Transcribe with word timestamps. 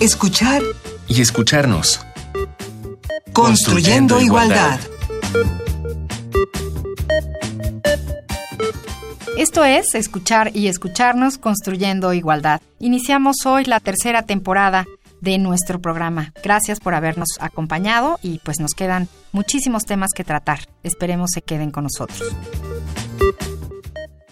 escuchar 0.00 0.62
y 1.08 1.20
escucharnos. 1.20 2.00
Construyendo, 3.32 4.20
igualdad. 4.20 4.78
Esto 9.36 9.64
es 9.64 9.94
Escuchar 9.94 10.54
y 10.54 10.68
Escucharnos 10.68 11.38
Construyendo 11.38 12.12
Igualdad. 12.12 12.60
Iniciamos 12.78 13.44
hoy 13.46 13.64
la 13.64 13.80
tercera 13.80 14.22
temporada 14.22 14.86
de 15.20 15.38
nuestro 15.38 15.80
programa. 15.80 16.32
Gracias 16.42 16.80
por 16.80 16.94
habernos 16.94 17.28
acompañado 17.40 18.18
y 18.22 18.38
pues 18.40 18.60
nos 18.60 18.72
quedan 18.74 19.08
muchísimos 19.32 19.84
temas 19.84 20.10
que 20.14 20.24
tratar. 20.24 20.60
Esperemos 20.82 21.30
se 21.32 21.42
queden 21.42 21.70
con 21.70 21.84
nosotros. 21.84 22.22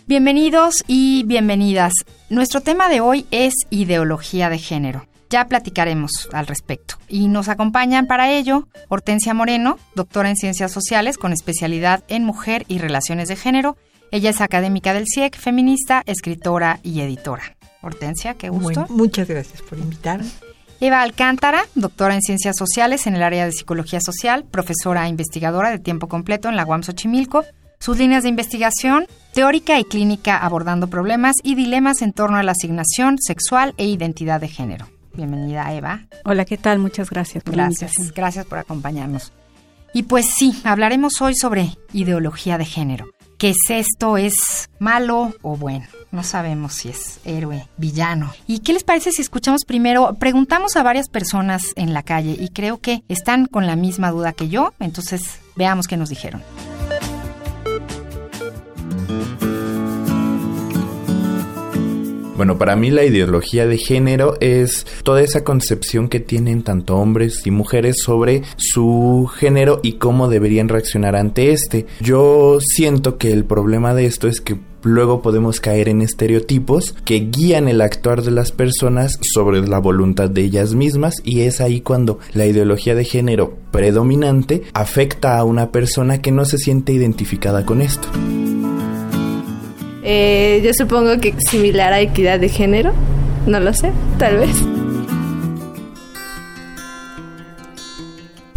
Bienvenidos 0.07 0.85
y 0.87 1.25
bienvenidas. 1.25 1.93
Nuestro 2.31 2.61
tema 2.61 2.89
de 2.89 3.01
hoy 3.01 3.27
es 3.33 3.55
ideología 3.71 4.49
de 4.49 4.59
género. 4.59 5.07
Ya 5.31 5.47
platicaremos 5.47 6.29
al 6.33 6.47
respecto. 6.47 6.97
Y 7.09 7.29
nos 7.29 7.49
acompañan 7.49 8.07
para 8.07 8.31
ello 8.31 8.69
Hortensia 8.89 9.35
Moreno, 9.35 9.79
doctora 9.95 10.31
en 10.31 10.37
Ciencias 10.37 10.73
Sociales 10.73 11.19
con 11.19 11.33
especialidad 11.33 12.05
en 12.09 12.25
Mujer 12.25 12.65
y 12.69 12.79
Relaciones 12.79 13.29
de 13.29 13.37
Género. 13.37 13.77
Ella 14.13 14.31
es 14.31 14.41
académica 14.41 14.95
del 14.95 15.07
CIEC, 15.13 15.37
feminista, 15.37 16.03
escritora 16.07 16.79
y 16.83 17.01
editora. 17.01 17.57
Hortensia, 17.83 18.35
qué 18.35 18.49
gusto. 18.49 18.87
muchas 18.89 19.29
gracias 19.29 19.63
por 19.63 19.79
invitarme. 19.79 20.29
Eva 20.81 21.03
Alcántara, 21.03 21.65
doctora 21.75 22.15
en 22.15 22.23
Ciencias 22.23 22.57
Sociales 22.57 23.07
en 23.07 23.17
el 23.17 23.23
área 23.23 23.47
de 23.47 23.53
Psicología 23.53 24.01
Social, 24.01 24.45
profesora 24.45 25.07
e 25.07 25.09
investigadora 25.09 25.71
de 25.71 25.79
tiempo 25.79 26.07
completo 26.07 26.49
en 26.49 26.57
la 26.57 26.67
UAM 26.67 26.83
Xochimilco. 26.83 27.45
Sus 27.79 27.99
líneas 27.99 28.23
de 28.23 28.31
investigación, 28.31 29.07
teórica 29.33 29.79
y 29.79 29.85
clínica 29.85 30.39
abordando 30.39 30.89
problemas 30.89 31.37
y 31.43 31.55
dilemas 31.55 32.03
en 32.03 32.13
torno 32.13 32.37
a 32.37 32.43
la 32.43 32.53
asignación 32.53 33.19
sexual 33.19 33.75
e 33.77 33.87
identidad 33.87 34.41
de 34.41 34.49
género. 34.49 34.87
Bienvenida, 35.17 35.73
Eva. 35.73 36.07
Hola, 36.25 36.45
¿qué 36.45 36.59
tal? 36.59 36.79
Muchas 36.79 37.09
gracias 37.09 37.43
por 37.43 37.55
Gracias, 37.55 38.13
gracias 38.15 38.45
por 38.45 38.59
acompañarnos. 38.59 39.33
Y 39.95 40.03
pues 40.03 40.27
sí, 40.37 40.61
hablaremos 40.65 41.23
hoy 41.23 41.35
sobre 41.35 41.79
ideología 41.95 42.59
de 42.59 42.67
género. 42.67 43.07
¿Qué 43.39 43.51
es 43.51 43.71
esto? 43.71 44.19
¿Es 44.19 44.69
malo 44.79 45.35
o 45.41 45.57
bueno? 45.57 45.87
No 46.11 46.23
sabemos 46.23 46.75
si 46.75 46.91
es 46.91 47.21
héroe, 47.25 47.67
villano. 47.79 48.33
¿Y 48.47 48.61
qué 48.61 48.75
les 48.75 48.85
parece 48.85 49.11
si 49.11 49.23
escuchamos 49.23 49.65
primero? 49.65 50.17
Preguntamos 50.19 50.77
a 50.77 50.83
varias 50.83 51.09
personas 51.09 51.73
en 51.77 51.95
la 51.95 52.03
calle 52.03 52.37
y 52.39 52.51
creo 52.51 52.79
que 52.79 53.03
están 53.09 53.47
con 53.47 53.67
la 53.67 53.77
misma 53.77 54.11
duda 54.11 54.33
que 54.33 54.49
yo, 54.49 54.75
entonces 54.81 55.39
veamos 55.57 55.87
qué 55.87 55.97
nos 55.97 56.11
dijeron. 56.11 56.43
Bueno, 62.37 62.59
para 62.59 62.77
mí 62.77 62.91
la 62.91 63.05
ideología 63.05 63.67
de 63.67 63.79
género 63.79 64.37
es 64.41 64.87
toda 65.03 65.23
esa 65.23 65.43
concepción 65.43 66.09
que 66.09 66.21
tienen 66.21 66.63
tanto 66.63 66.97
hombres 66.97 67.47
y 67.47 67.51
mujeres 67.51 67.97
sobre 68.03 68.43
su 68.59 69.31
género 69.35 69.81
y 69.83 69.95
cómo 69.95 70.29
deberían 70.29 70.69
reaccionar 70.69 71.17
ante 71.17 71.53
este. 71.53 71.87
Yo 72.01 72.59
siento 72.61 73.17
que 73.17 73.33
el 73.33 73.47
problema 73.47 73.95
de 73.95 74.05
esto 74.05 74.29
es 74.29 74.43
que 74.43 74.59
luego 74.83 75.23
podemos 75.23 75.61
caer 75.61 75.89
en 75.89 76.03
estereotipos 76.03 76.95
que 77.05 77.29
guían 77.31 77.69
el 77.69 77.81
actuar 77.81 78.23
de 78.23 78.31
las 78.31 78.53
personas 78.53 79.19
sobre 79.23 79.67
la 79.67 79.79
voluntad 79.79 80.29
de 80.29 80.43
ellas 80.43 80.75
mismas 80.75 81.15
y 81.25 81.41
es 81.41 81.63
ahí 81.63 81.81
cuando 81.81 82.19
la 82.35 82.47
ideología 82.47 82.95
de 82.95 83.05
género 83.05 83.57
predominante 83.71 84.63
afecta 84.75 85.39
a 85.39 85.45
una 85.45 85.73
persona 85.73 86.21
que 86.21 86.33
no 86.33 86.45
se 86.45 86.59
siente 86.59 86.93
identificada 86.93 87.65
con 87.65 87.81
esto. 87.81 88.09
Eh, 90.09 90.63
yo 90.65 90.71
supongo 90.73 91.19
que 91.21 91.35
similar 91.51 91.93
a 91.93 91.99
equidad 91.99 92.39
de 92.39 92.49
género. 92.49 92.93
No 93.45 93.59
lo 93.59 93.75
sé, 93.75 93.91
tal 94.19 94.39
vez. 94.39 94.57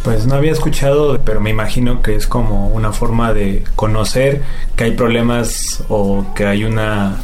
Pues 0.03 0.27
no 0.27 0.35
había 0.35 0.51
escuchado, 0.51 1.19
pero 1.25 1.41
me 1.41 1.49
imagino 1.49 2.03
que 2.03 2.15
es 2.15 2.27
como 2.27 2.67
una 2.67 2.93
forma 2.93 3.33
de 3.33 3.63
conocer 3.75 4.43
que 4.75 4.83
hay 4.83 4.91
problemas 4.91 5.83
o 5.89 6.23
que 6.35 6.45
hay 6.45 6.65
una 6.65 7.17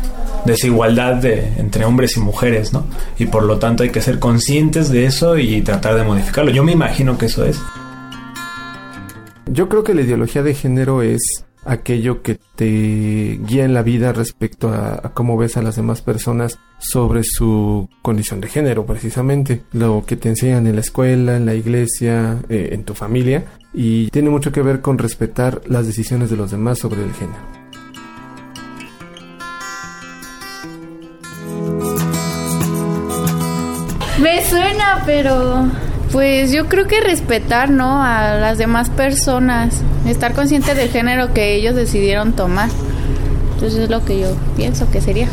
desigualdad 0.43 1.23
entre 1.25 1.85
hombres 1.85 2.17
y 2.17 2.19
mujeres, 2.19 2.73
¿no? 2.73 2.87
Y 3.19 3.27
por 3.27 3.43
lo 3.43 3.59
tanto 3.59 3.83
hay 3.83 3.91
que 3.91 4.01
ser 4.01 4.17
conscientes 4.17 4.89
de 4.89 5.05
eso 5.05 5.37
y 5.37 5.61
tratar 5.61 5.95
de 5.95 6.03
modificarlo. 6.03 6.49
Yo 6.49 6.63
me 6.63 6.71
imagino 6.71 7.15
que 7.19 7.27
eso 7.27 7.45
es. 7.45 7.61
Yo 9.45 9.69
creo 9.69 9.83
que 9.83 9.93
la 9.93 10.01
ideología 10.01 10.41
de 10.41 10.55
género 10.55 11.03
es 11.03 11.45
aquello 11.65 12.21
que 12.21 12.39
te 12.55 13.39
guía 13.43 13.65
en 13.65 13.73
la 13.73 13.81
vida 13.81 14.13
respecto 14.13 14.69
a, 14.69 15.11
cómo 15.13 15.35
ves 15.37 15.57
a 15.57 15.61
las 15.61 15.75
demás 15.75 16.01
personas 16.01 16.59
sobre 16.77 17.23
su 17.23 17.89
condición 18.01 18.39
de 18.39 18.47
género, 18.47 18.85
precisamente. 18.85 19.63
Lo 19.73 20.05
que 20.05 20.15
te 20.15 20.29
enseñan 20.29 20.67
en 20.67 20.75
la 20.75 20.81
escuela, 20.81 21.35
en 21.35 21.45
la 21.45 21.55
iglesia, 21.55 22.37
eh, 22.49 22.69
en 22.71 22.83
tu 22.83 22.93
familia. 22.93 23.45
Y 23.73 24.09
tiene 24.11 24.29
mucho 24.29 24.51
que 24.51 24.61
ver 24.61 24.81
con 24.81 24.97
respetar 24.97 25.61
las 25.65 25.85
decisiones 25.87 26.29
de 26.29 26.37
los 26.37 26.51
demás 26.51 26.79
sobre 26.79 27.03
el 27.03 27.11
género. 27.13 27.65
Me 34.21 34.43
suena, 34.45 35.03
pero 35.05 35.69
pues 36.15 36.53
yo 36.53 36.67
creo 36.67 36.87
que 36.87 37.01
respetar, 37.01 37.69
¿no? 37.69 38.01
A 38.01 38.35
las 38.35 38.57
demás 38.57 38.89
personas, 38.89 39.81
estar 40.07 40.31
consciente 40.33 40.73
del 40.73 40.87
género 40.87 41.33
que 41.33 41.55
ellos 41.55 41.75
decidieron 41.75 42.31
tomar. 42.31 42.69
Entonces 43.55 43.79
es 43.79 43.89
lo 43.89 44.05
que 44.05 44.21
yo 44.21 44.27
pienso 44.55 44.89
que 44.89 45.01
sería. 45.01 45.27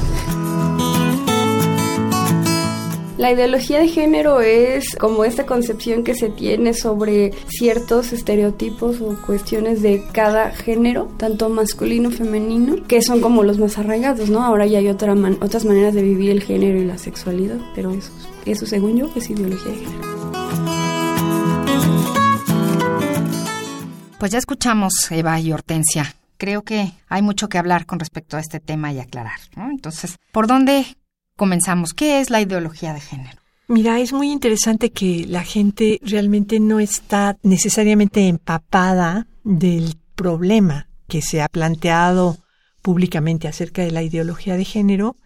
La 3.16 3.31
ideología 3.31 3.78
de 3.78 3.87
género 3.87 4.41
es 4.41 4.97
como 4.97 5.25
esta 5.25 5.47
concepción 5.47 6.03
que 6.03 6.16
se 6.16 6.31
tiene 6.31 6.75
sobre 6.75 7.31
ciertos 7.47 8.12
estereotipos 8.12 9.00
o 9.00 9.16
cuestiones 9.25 9.82
de 9.82 10.03
cada 10.10 10.50
género, 10.50 11.09
tanto 11.16 11.49
masculino, 11.49 12.10
femenino, 12.10 12.75
que 12.88 13.03
son 13.03 13.20
como 13.20 13.44
los 13.44 13.60
más 13.60 13.78
arraigados, 13.78 14.31
¿no? 14.31 14.43
Ahora 14.43 14.66
ya 14.66 14.81
hay 14.81 14.88
otra 14.88 15.14
otras 15.41 15.64
maneras 15.64 15.94
de 15.94 16.03
vivir 16.03 16.32
el 16.32 16.43
género 16.43 16.81
y 16.81 16.84
la 16.84 16.99
sexualidad, 16.99 17.59
pero 17.76 17.93
eso, 17.93 18.10
eso 18.47 18.66
según 18.66 18.97
yo 18.97 19.09
es 19.14 19.31
ideología 19.31 19.70
de 19.70 19.78
género. 19.78 20.22
Pues 24.22 24.31
ya 24.31 24.38
escuchamos, 24.38 25.10
Eva 25.10 25.41
y 25.41 25.53
Hortensia. 25.53 26.15
Creo 26.37 26.62
que 26.62 26.93
hay 27.09 27.22
mucho 27.22 27.49
que 27.49 27.59
hablar 27.59 27.87
con 27.87 27.99
respecto 27.99 28.37
a 28.37 28.41
este 28.41 28.60
tema 28.60 28.93
y 28.93 29.00
aclarar. 29.00 29.41
Entonces, 29.56 30.16
¿por 30.31 30.47
dónde 30.47 30.87
comenzamos? 31.37 31.93
¿Qué 31.93 32.21
es 32.21 32.31
la 32.31 32.41
ideología 32.41 32.94
de 32.94 33.00
género? 33.00 33.41
Mira, 33.66 33.99
es 33.99 34.12
muy 34.12 34.31
interesante 34.31 34.93
que 34.93 35.27
la 35.27 35.43
gente 35.43 35.99
realmente 36.05 36.61
no 36.61 36.78
está 36.78 37.37
necesariamente 37.43 38.28
empapada 38.28 39.27
del 39.43 39.97
problema 40.15 40.87
que 41.09 41.21
se 41.21 41.43
ha 41.43 41.49
planteado 41.49 42.38
públicamente 42.81 43.49
acerca 43.49 43.82
de 43.82 43.91
la 43.91 44.05
ideología 44.05 44.56
de 44.56 44.65
género 44.65 45.16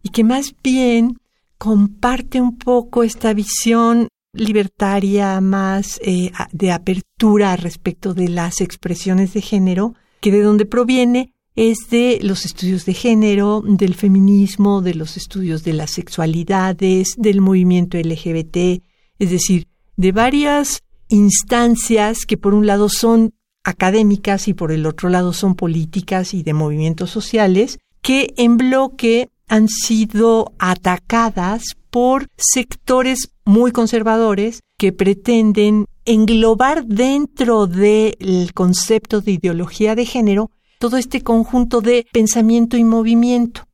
y 0.00 0.10
que 0.10 0.22
más 0.22 0.54
bien 0.62 1.18
comparte 1.58 2.40
un 2.40 2.56
poco 2.56 3.02
esta 3.02 3.34
visión 3.34 4.06
libertaria, 4.34 5.40
más 5.40 6.00
eh, 6.02 6.32
de 6.52 6.72
apertura 6.72 7.56
respecto 7.56 8.14
de 8.14 8.28
las 8.28 8.60
expresiones 8.60 9.32
de 9.32 9.40
género, 9.40 9.94
que 10.20 10.30
de 10.30 10.42
donde 10.42 10.66
proviene 10.66 11.32
es 11.56 11.88
de 11.90 12.18
los 12.22 12.44
estudios 12.44 12.84
de 12.84 12.94
género, 12.94 13.62
del 13.64 13.94
feminismo, 13.94 14.82
de 14.82 14.94
los 14.94 15.16
estudios 15.16 15.62
de 15.62 15.72
las 15.72 15.92
sexualidades, 15.92 17.14
del 17.16 17.40
movimiento 17.40 17.96
LGBT, 17.96 18.82
es 19.18 19.30
decir, 19.30 19.68
de 19.96 20.12
varias 20.12 20.82
instancias 21.08 22.26
que 22.26 22.36
por 22.36 22.54
un 22.54 22.66
lado 22.66 22.88
son 22.88 23.34
académicas 23.62 24.48
y 24.48 24.54
por 24.54 24.72
el 24.72 24.84
otro 24.84 25.08
lado 25.08 25.32
son 25.32 25.54
políticas 25.54 26.34
y 26.34 26.42
de 26.42 26.54
movimientos 26.54 27.10
sociales, 27.10 27.78
que 28.02 28.34
en 28.36 28.56
bloque 28.56 29.30
han 29.48 29.68
sido 29.68 30.52
atacadas 30.58 31.76
por 31.90 32.28
sectores 32.36 33.30
muy 33.44 33.72
conservadores 33.72 34.60
que 34.78 34.92
pretenden 34.92 35.86
englobar 36.04 36.86
dentro 36.86 37.66
del 37.66 38.52
concepto 38.54 39.20
de 39.20 39.32
ideología 39.32 39.94
de 39.94 40.06
género 40.06 40.50
todo 40.78 40.96
este 40.96 41.22
conjunto 41.22 41.80
de 41.80 42.06
pensamiento 42.12 42.76
y 42.76 42.84
movimiento. 42.84 43.66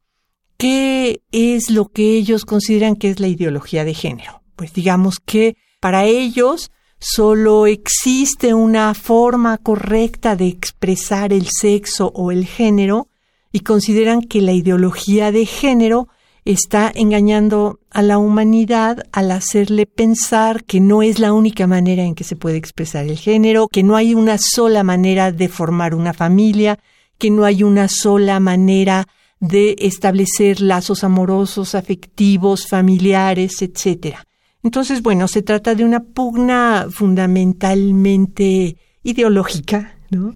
¿Qué 0.57 1.23
es 1.33 1.71
lo 1.71 1.89
que 1.89 2.17
ellos 2.17 2.45
consideran 2.45 2.97
que 2.97 3.11
es 3.11 3.19
la 3.19 3.29
ideología 3.29 3.85
de 3.85 3.95
género? 3.95 4.43
Pues 4.57 4.75
digamos 4.75 5.19
que 5.19 5.57
para 5.81 6.05
ellos 6.05 6.71
solo 6.99 7.67
existe 7.67 8.53
una 8.53 8.93
forma 8.95 9.57
correcta 9.57 10.37
de 10.37 10.49
expresar 10.49 11.33
el 11.33 11.49
sexo 11.49 12.13
o 12.15 12.31
el 12.31 12.47
género 12.47 13.09
y 13.53 13.61
consideran 13.61 14.21
que 14.21 14.43
la 14.43 14.53
ideología 14.53 15.33
de 15.33 15.47
género 15.47 16.09
está 16.45 16.91
engañando 16.95 17.81
a 17.91 18.03
la 18.03 18.19
humanidad 18.19 19.05
al 19.13 19.31
hacerle 19.31 19.87
pensar 19.87 20.65
que 20.65 20.81
no 20.81 21.03
es 21.03 21.19
la 21.19 21.33
única 21.33 21.67
manera 21.67 22.05
en 22.05 22.15
que 22.15 22.25
se 22.25 22.37
puede 22.37 22.57
expresar 22.57 23.07
el 23.07 23.19
género, 23.19 23.69
que 23.69 23.83
no 23.83 23.97
hay 23.97 24.15
una 24.15 24.39
sola 24.39 24.83
manera 24.83 25.33
de 25.33 25.49
formar 25.49 25.95
una 25.95 26.13
familia, 26.13 26.79
que 27.19 27.31
no 27.31 27.45
hay 27.45 27.63
una 27.63 27.89
sola 27.89 28.41
manera 28.41 29.07
de 29.41 29.77
establecer 29.79 30.61
lazos 30.61 31.05
amorosos, 31.05 31.75
afectivos, 31.75 32.67
familiares, 32.67 33.63
etc. 33.63 34.17
Entonces, 34.63 35.03
bueno, 35.03 35.29
se 35.29 35.43
trata 35.43 35.75
de 35.75 35.85
una 35.85 36.01
pugna 36.01 36.87
fundamentalmente 36.91 38.77
ideológica, 39.03 39.97
¿no? 40.11 40.35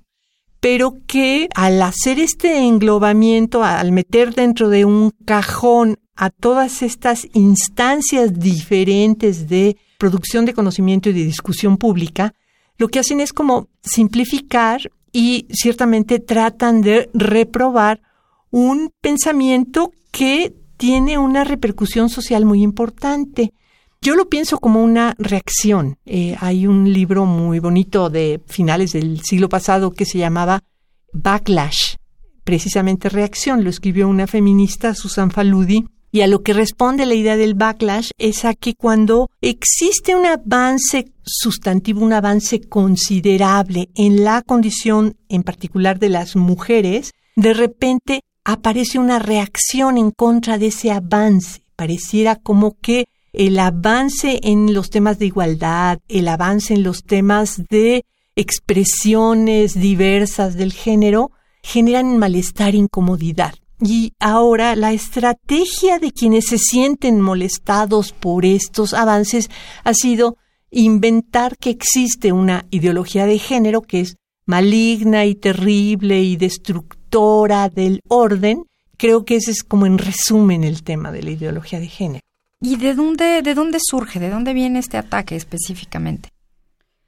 Pero 0.65 0.97
que 1.07 1.51
al 1.55 1.83
hacer 1.83 2.19
este 2.19 2.61
englobamiento, 2.61 3.63
al 3.63 3.93
meter 3.93 4.35
dentro 4.35 4.71
de 4.71 4.87
un 4.87 5.11
cajón 5.27 5.99
a 6.17 6.31
todas 6.31 6.81
estas 6.81 7.29
instancias 7.35 8.39
diferentes 8.39 9.47
de 9.51 9.77
producción 9.99 10.47
de 10.47 10.55
conocimiento 10.55 11.11
y 11.11 11.13
de 11.13 11.23
discusión 11.23 11.77
pública, 11.77 12.33
lo 12.79 12.89
que 12.89 12.99
hacen 12.99 13.21
es 13.21 13.35
como 13.35 13.69
simplificar 13.83 14.91
y 15.13 15.47
ciertamente 15.51 16.19
tratan 16.19 16.81
de 16.81 17.11
reprobar 17.13 18.01
un 18.51 18.91
pensamiento 19.03 19.93
que 20.13 20.55
tiene 20.79 21.19
una 21.19 21.45
repercusión 21.45 22.09
social 22.09 22.47
muy 22.47 22.63
importante. 22.63 23.53
Yo 24.05 24.17
lo 24.17 24.29
pienso 24.29 24.59
como 24.59 24.85
una 24.85 25.15
reacción. 25.17 25.97
Eh, 26.05 26.37
hay 26.39 26.67
un 26.67 26.93
libro 26.93 27.25
muy 27.25 27.59
bonito 27.59 28.11
de 28.11 28.39
finales 28.47 28.93
del 28.93 29.23
siglo 29.23 29.49
pasado 29.49 29.93
que 29.93 30.05
se 30.05 30.19
llamaba 30.19 30.63
Backlash, 31.15 31.95
precisamente 32.45 33.09
reacción. 33.09 33.65
Lo 33.65 33.71
escribió 33.71 34.07
una 34.07 34.27
feminista, 34.27 34.95
Susan 34.95 35.31
Faludi, 35.31 35.87
y 36.13 36.21
a 36.21 36.27
lo 36.27 36.43
que 36.43 36.53
responde 36.53 37.07
la 37.07 37.15
idea 37.15 37.39
del 37.39 37.55
backlash 37.55 38.11
es 38.19 38.45
a 38.45 38.53
que 38.53 38.75
cuando 38.75 39.31
existe 39.41 40.15
un 40.15 40.27
avance 40.27 41.07
sustantivo, 41.23 42.05
un 42.05 42.13
avance 42.13 42.61
considerable 42.61 43.89
en 43.95 44.23
la 44.23 44.43
condición 44.43 45.17
en 45.31 45.43
particular 45.43 45.99
de 45.99 46.11
las 46.11 46.37
mujeres, 46.37 47.13
de 47.37 47.55
repente 47.55 48.21
aparece 48.45 48.99
una 48.99 49.19
reacción 49.19 49.97
en 49.97 50.11
contra 50.11 50.59
de 50.59 50.67
ese 50.67 50.91
avance. 50.91 51.63
Pareciera 51.75 52.37
como 52.37 52.77
que 52.83 53.07
el 53.35 53.59
avance 53.59 54.41
en 54.43 54.73
los 54.73 54.91
temas 54.91 55.19
de 55.19 55.27
igualdad, 55.27 55.99
el 56.09 56.29
avance 56.29 56.73
en 56.73 56.83
los 56.83 57.05
temas 57.05 57.63
de 57.69 58.05
expresiones 58.37 59.75
diversas 59.75 60.55
del 60.55 60.73
género, 60.73 61.33
generan 61.63 62.19
malestar, 62.19 62.75
incomodidad. 62.75 63.55
Y 63.81 64.13
ahora 64.21 64.77
la 64.77 64.93
estrategia 64.93 65.99
de 65.99 66.13
quienes 66.13 66.47
se 66.47 66.59
sienten 66.59 67.21
molestados 67.21 68.13
por 68.13 68.45
estos 68.45 68.95
avances 68.95 69.51
ha 69.83 69.95
sido 69.95 70.37
inventar 70.71 71.57
que 71.59 71.71
existe 71.71 72.33
una 72.33 72.67
ideología 72.71 73.27
de 73.27 73.39
género 73.39 73.83
que 73.83 74.01
es 74.01 74.17
maligna 74.47 75.27
y 75.27 75.35
terrible 75.35 76.23
y 76.23 76.37
destructora 76.37 77.69
del 77.69 78.01
orden. 78.09 78.65
Creo 78.97 79.25
que 79.25 79.37
ese 79.37 79.51
es 79.51 79.65
como 79.65 79.87
en 79.87 79.99
resumen 79.99 80.63
el 80.65 80.83
tema 80.83 81.11
de 81.11 81.23
la 81.23 81.31
ideología 81.31 81.81
de 81.81 81.89
género. 81.89 82.24
¿Y 82.65 82.77
de 82.77 82.95
dónde, 82.95 83.43
de 83.43 83.55
dónde 83.55 83.77
surge? 83.79 84.19
¿De 84.19 84.31
dónde 84.31 84.55
viene 84.55 84.79
este 84.79 84.97
ataque 84.97 85.37
específicamente? 85.37 86.31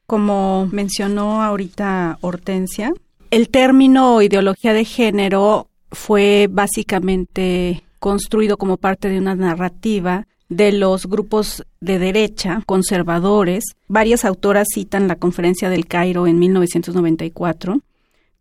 Como 0.07 0.69
mencionó 0.71 1.43
ahorita 1.43 2.19
Hortensia, 2.21 2.93
el 3.31 3.49
término 3.49 4.21
ideología 4.21 4.75
de 4.75 4.85
género 4.85 5.69
fue 5.91 6.49
básicamente 6.51 7.83
construido 7.99 8.59
como 8.59 8.77
parte 8.77 9.09
de 9.09 9.19
una 9.19 9.35
narrativa 9.35 10.27
de 10.51 10.73
los 10.73 11.07
grupos 11.07 11.65
de 11.81 11.99
derecha 11.99 12.63
conservadores. 12.67 13.65
Varias 13.89 14.27
autoras 14.27 14.69
citan 14.75 15.09
la 15.09 15.17
Conferencia 15.17 15.71
del 15.71 15.87
Cairo 15.87 16.27
en 16.27 16.39
1994 16.39 17.81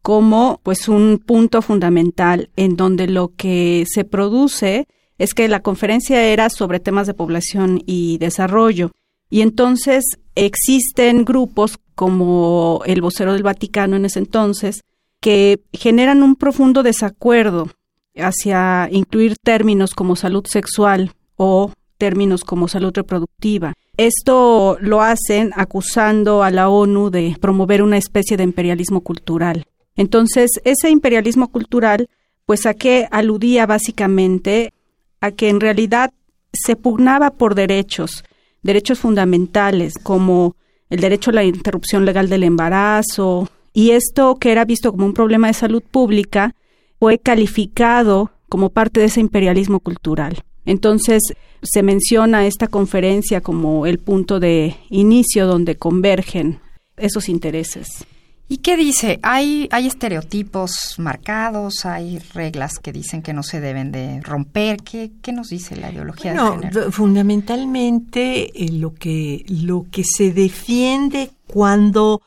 como 0.02 0.60
pues 0.64 0.90
un 0.90 1.18
punto 1.26 1.62
fundamental 1.62 2.50
en 2.58 2.76
donde 2.76 3.08
lo 3.08 3.32
que 3.36 3.86
se 3.88 4.04
produce 4.04 4.86
es 5.18 5.34
que 5.34 5.48
la 5.48 5.62
conferencia 5.62 6.24
era 6.24 6.50
sobre 6.50 6.80
temas 6.80 7.08
de 7.08 7.14
población 7.14 7.82
y 7.86 8.18
desarrollo. 8.18 8.92
Y 9.30 9.42
entonces 9.42 10.04
existen 10.36 11.26
grupos 11.26 11.80
como 11.96 12.82
el 12.86 13.02
vocero 13.02 13.34
del 13.34 13.44
Vaticano 13.44 13.96
en 13.96 14.06
ese 14.06 14.20
entonces 14.20 14.82
que 15.22 15.62
generan 15.74 16.22
un 16.22 16.36
profundo 16.36 16.84
desacuerdo 16.84 17.70
hacia 18.18 18.88
incluir 18.92 19.36
términos 19.42 19.94
como 19.94 20.16
salud 20.16 20.46
sexual 20.46 21.14
o 21.36 21.72
términos 21.98 22.44
como 22.44 22.68
salud 22.68 22.92
reproductiva. 22.94 23.74
Esto 23.98 24.78
lo 24.82 25.02
hacen 25.02 25.52
acusando 25.56 26.44
a 26.44 26.52
la 26.52 26.70
ONU 26.70 27.10
de 27.10 27.36
promover 27.40 27.82
una 27.82 27.98
especie 27.98 28.38
de 28.38 28.44
imperialismo 28.44 29.02
cultural. 29.02 29.66
Entonces, 29.96 30.52
ese 30.66 30.90
imperialismo 30.90 31.48
cultural, 31.48 32.10
pues 32.46 32.66
a 32.66 32.74
qué 32.74 33.08
aludía 33.12 33.66
básicamente 33.66 34.74
a 35.22 35.32
que 35.32 35.50
en 35.50 35.60
realidad 35.60 36.12
se 36.54 36.76
pugnaba 36.76 37.32
por 37.32 37.56
derechos, 37.56 38.24
derechos 38.62 39.00
fundamentales 39.00 39.94
como 40.02 40.56
el 40.90 41.00
derecho 41.00 41.32
a 41.32 41.34
la 41.34 41.44
interrupción 41.44 42.06
legal 42.06 42.30
del 42.30 42.44
embarazo, 42.44 43.50
y 43.74 43.92
esto 43.92 44.36
que 44.36 44.52
era 44.52 44.66
visto 44.66 44.92
como 44.92 45.06
un 45.06 45.14
problema 45.14 45.48
de 45.48 45.54
salud 45.54 45.84
pública 45.84 46.56
fue 47.00 47.20
calificado 47.20 48.32
como 48.50 48.70
parte 48.70 49.00
de 49.00 49.08
ese 49.08 49.20
imperialismo 49.20 49.80
cultural. 49.80 50.44
Entonces 50.66 51.22
se 51.62 51.84
menciona 51.84 52.48
esta 52.48 52.68
conferencia 52.68 53.42
como 53.42 53.86
el 53.86 54.00
punto 54.00 54.40
de 54.40 54.76
inicio 54.90 55.46
donde 55.46 55.76
convergen 55.76 56.60
esos 56.98 57.30
intereses. 57.30 58.06
¿Y 58.48 58.58
qué 58.58 58.78
dice? 58.78 59.20
¿Hay, 59.24 59.68
hay 59.72 59.88
estereotipos 59.88 60.96
marcados? 60.98 61.86
¿Hay 61.86 62.20
reglas 62.20 62.78
que 62.78 62.92
dicen 62.92 63.24
que 63.24 63.34
no 63.34 63.42
se 63.42 63.60
deben 63.60 63.92
de 63.92 64.22
romper? 64.22 64.78
¿Qué, 64.78 65.12
qué 65.24 65.32
nos 65.32 65.50
dice 65.50 65.76
la 65.76 65.92
ideología 65.92 66.34
de 66.34 66.40
género? 66.40 66.92
Fundamentalmente 66.92 68.64
eh, 68.64 68.72
lo, 68.72 68.94
que, 68.94 69.44
lo 69.48 69.88
que 69.90 70.04
se 70.04 70.32
defiende 70.32 71.32
cuando 71.48 72.22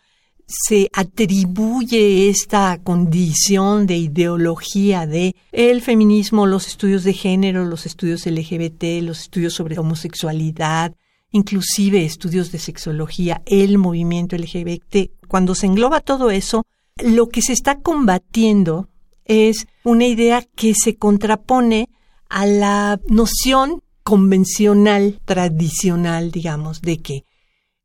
se 0.49 0.89
atribuye 0.93 2.31
esta 2.31 2.81
condición 2.83 3.87
de 3.87 3.99
ideología 3.99 5.07
de 5.07 5.37
el 5.53 5.83
feminismo, 5.83 6.47
los 6.47 6.67
estudios 6.67 7.05
de 7.05 7.13
género, 7.13 7.65
los 7.65 7.87
estudios 7.87 8.27
LGBT, 8.27 9.03
los 9.03 9.21
estudios 9.21 9.53
sobre 9.53 9.79
homosexualidad, 9.79 10.95
inclusive 11.31 12.05
estudios 12.05 12.53
de 12.53 12.59
sexología, 12.59 13.43
el 13.47 13.79
movimiento 13.79 14.37
LGBT, 14.37 15.11
cuando 15.29 15.55
se 15.55 15.67
engloba 15.67 16.01
todo 16.01 16.31
eso, 16.31 16.65
lo 16.97 17.29
que 17.29 17.43
se 17.43 17.53
está 17.53 17.81
combatiendo 17.81 18.89
es 19.25 19.67
una 19.85 20.07
idea 20.07 20.43
que 20.43 20.75
se 20.75 20.97
contrapone 20.97 21.89
a 22.29 22.47
la 22.47 23.01
noción 23.09 23.83
convencional, 24.03 25.21
tradicional, 25.25 26.31
digamos, 26.31 26.81
de 26.81 26.99
que 26.99 27.25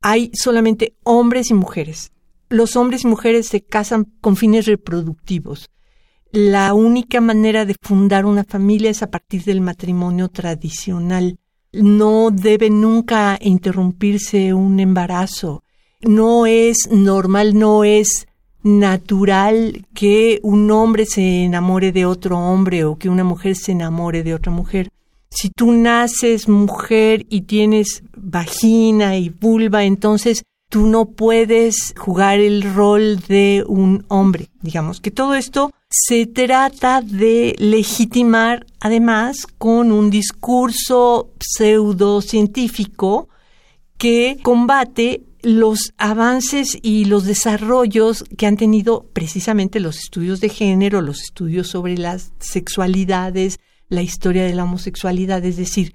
hay 0.00 0.30
solamente 0.34 0.94
hombres 1.02 1.50
y 1.50 1.54
mujeres. 1.54 2.12
Los 2.48 2.76
hombres 2.76 3.04
y 3.04 3.08
mujeres 3.08 3.46
se 3.46 3.62
casan 3.62 4.12
con 4.20 4.36
fines 4.36 4.66
reproductivos. 4.66 5.70
La 6.30 6.74
única 6.74 7.20
manera 7.20 7.64
de 7.64 7.76
fundar 7.80 8.26
una 8.26 8.44
familia 8.44 8.90
es 8.90 9.02
a 9.02 9.10
partir 9.10 9.44
del 9.44 9.60
matrimonio 9.60 10.28
tradicional 10.28 11.38
no 11.74 12.30
debe 12.30 12.70
nunca 12.70 13.38
interrumpirse 13.40 14.54
un 14.54 14.80
embarazo. 14.80 15.62
No 16.02 16.46
es 16.46 16.88
normal, 16.90 17.58
no 17.58 17.84
es 17.84 18.26
natural 18.62 19.86
que 19.94 20.40
un 20.42 20.70
hombre 20.70 21.06
se 21.06 21.44
enamore 21.44 21.92
de 21.92 22.06
otro 22.06 22.38
hombre 22.38 22.84
o 22.84 22.96
que 22.96 23.08
una 23.08 23.24
mujer 23.24 23.56
se 23.56 23.72
enamore 23.72 24.22
de 24.22 24.34
otra 24.34 24.50
mujer. 24.50 24.88
Si 25.30 25.50
tú 25.50 25.72
naces 25.72 26.48
mujer 26.48 27.26
y 27.28 27.42
tienes 27.42 28.02
vagina 28.16 29.16
y 29.18 29.28
vulva, 29.28 29.84
entonces 29.84 30.44
tú 30.70 30.86
no 30.86 31.06
puedes 31.06 31.94
jugar 31.96 32.40
el 32.40 32.62
rol 32.74 33.20
de 33.28 33.64
un 33.66 34.04
hombre. 34.08 34.48
Digamos 34.62 35.00
que 35.00 35.10
todo 35.10 35.34
esto 35.34 35.72
se 35.96 36.26
trata 36.26 37.02
de 37.02 37.54
legitimar 37.56 38.66
además 38.80 39.46
con 39.46 39.92
un 39.92 40.10
discurso 40.10 41.30
pseudocientífico 41.38 43.28
que 43.96 44.38
combate 44.42 45.22
los 45.42 45.92
avances 45.96 46.76
y 46.82 47.04
los 47.04 47.26
desarrollos 47.26 48.24
que 48.36 48.46
han 48.46 48.56
tenido 48.56 49.06
precisamente 49.12 49.78
los 49.78 50.00
estudios 50.00 50.40
de 50.40 50.48
género, 50.48 51.00
los 51.00 51.22
estudios 51.22 51.68
sobre 51.68 51.96
las 51.96 52.32
sexualidades, 52.40 53.60
la 53.88 54.02
historia 54.02 54.42
de 54.42 54.54
la 54.54 54.64
homosexualidad, 54.64 55.44
es 55.44 55.56
decir, 55.56 55.94